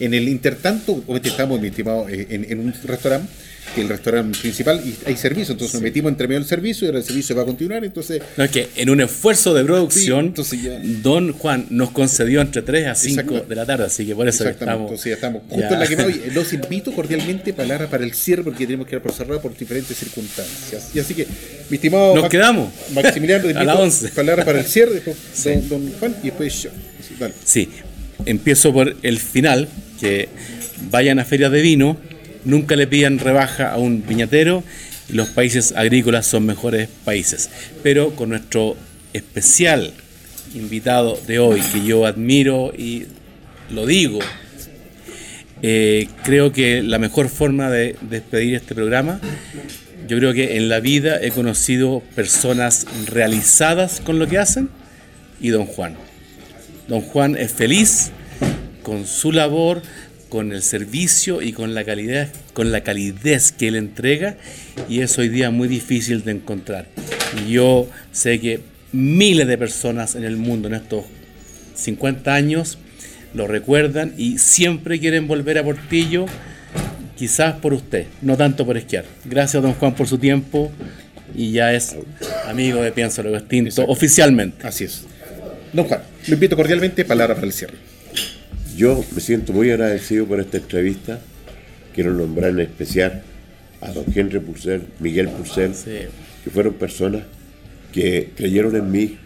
[0.00, 3.30] en el intertanto, estamos, mi estimado, eh, en, en un restaurante
[3.74, 6.88] que el restaurante principal y hay servicio, entonces nos metimos entre medio del servicio y
[6.88, 8.22] ahora el servicio va a continuar, entonces...
[8.36, 10.34] No, es que en un esfuerzo de producción,
[11.02, 14.48] don Juan nos concedió entre 3 a 5 de la tarde, así que por eso
[14.48, 14.82] estamos...
[14.82, 15.98] Entonces ya estamos justo en la que
[16.34, 19.96] Los invito cordialmente para, para el cierre porque tenemos que ir por cerrado por diferentes
[19.96, 20.90] circunstancias.
[20.94, 21.26] Y así que,
[21.70, 22.14] mi estimado...
[22.14, 22.72] Nos quedamos.
[22.92, 24.08] Maximiliano, a las 11.
[24.10, 25.02] Palabra para el cierre,
[25.44, 26.70] don, don, Juan, y después yo.
[27.44, 27.68] Sí,
[28.26, 29.68] empiezo por el final,
[30.00, 30.28] que
[30.90, 31.96] vayan a ferias de vino
[32.48, 34.64] nunca le pidan rebaja a un viñatero
[35.10, 37.50] y los países agrícolas son mejores países.
[37.82, 38.74] Pero con nuestro
[39.12, 39.92] especial
[40.54, 43.04] invitado de hoy, que yo admiro y
[43.70, 44.18] lo digo,
[45.60, 49.20] eh, creo que la mejor forma de despedir este programa,
[50.08, 54.70] yo creo que en la vida he conocido personas realizadas con lo que hacen
[55.38, 55.96] y don Juan.
[56.88, 58.10] Don Juan es feliz
[58.82, 59.82] con su labor,
[60.28, 64.36] con el servicio y con la calidad, con la calidez que él entrega
[64.88, 66.86] y es hoy día muy difícil de encontrar.
[67.36, 68.60] Y yo sé que
[68.92, 71.04] miles de personas en el mundo en estos
[71.74, 72.78] 50 años
[73.34, 76.26] lo recuerdan y siempre quieren volver a Portillo,
[77.16, 79.04] quizás por usted, no tanto por esquiar.
[79.24, 80.70] Gracias, don Juan, por su tiempo
[81.34, 81.96] y ya es
[82.46, 84.66] amigo de Pienso lo Extinto oficialmente.
[84.66, 85.04] Así es.
[85.72, 87.87] Don Juan, lo invito cordialmente, palabra para el cierre.
[88.78, 91.18] Yo me siento muy agradecido por esta entrevista.
[91.92, 93.22] Quiero nombrar en especial
[93.80, 95.72] a don Henry Purcell, Miguel Purcell,
[96.44, 97.24] que fueron personas
[97.92, 99.18] que creyeron en mí.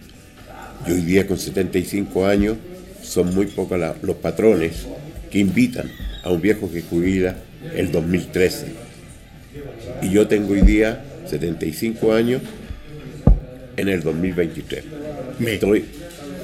[0.86, 2.56] Y hoy día con 75 años
[3.02, 4.86] son muy pocos los patrones
[5.30, 5.90] que invitan
[6.22, 7.36] a un viejo que jubila
[7.76, 8.68] el 2013.
[10.00, 12.40] Y yo tengo hoy día 75 años
[13.76, 14.82] en el 2023.
[15.40, 15.84] Me estoy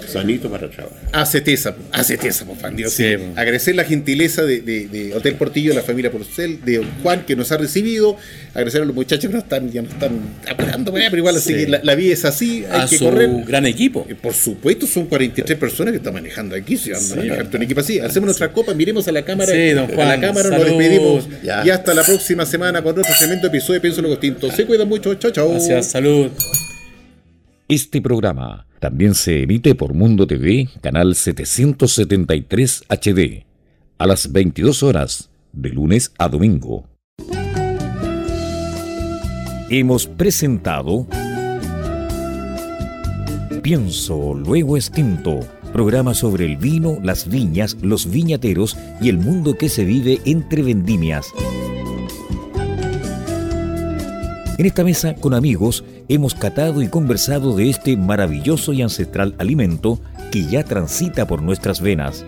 [0.09, 0.99] sanito para trabajar.
[1.13, 2.99] Acetesa, acetesa, por fan Dios.
[3.37, 7.57] Agradecer la gentileza de, Hotel Portillo, de la familia Porcel, de Juan que nos ha
[7.57, 8.17] recibido.
[8.51, 10.19] Agradecer a los muchachos que nos están, ya nos están
[10.49, 13.31] apurando, pero igual así la, vida es así, hay a que su correr.
[13.47, 14.07] gran equipo.
[14.09, 16.77] Eh, por supuesto, son 43 personas que están manejando aquí.
[16.77, 19.53] Si van a manejar un equipo así, hacemos nuestra copa, miremos a la cámara.
[19.53, 21.29] Sí, don Juan, a la cámara, nos despedimos.
[21.65, 24.51] Y hasta la próxima semana con otro tremendo episodio de Pienso lo Distinto.
[24.51, 25.51] Se cuidan mucho, chao, chao.
[25.51, 26.31] Gracias, salud.
[27.71, 33.45] Este programa también se emite por Mundo TV, canal 773 HD,
[33.99, 36.89] a las 22 horas, de lunes a domingo.
[39.69, 41.07] Hemos presentado
[43.63, 45.41] Pienso, luego extinto,
[45.71, 50.63] programa sobre el vino, las viñas, los viñateros y el mundo que se vive entre
[50.63, 51.27] vendimias.
[54.57, 60.01] En esta mesa con amigos hemos catado y conversado de este maravilloso y ancestral alimento
[60.31, 62.25] que ya transita por nuestras venas.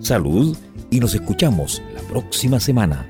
[0.00, 0.56] Salud
[0.90, 3.08] y nos escuchamos la próxima semana.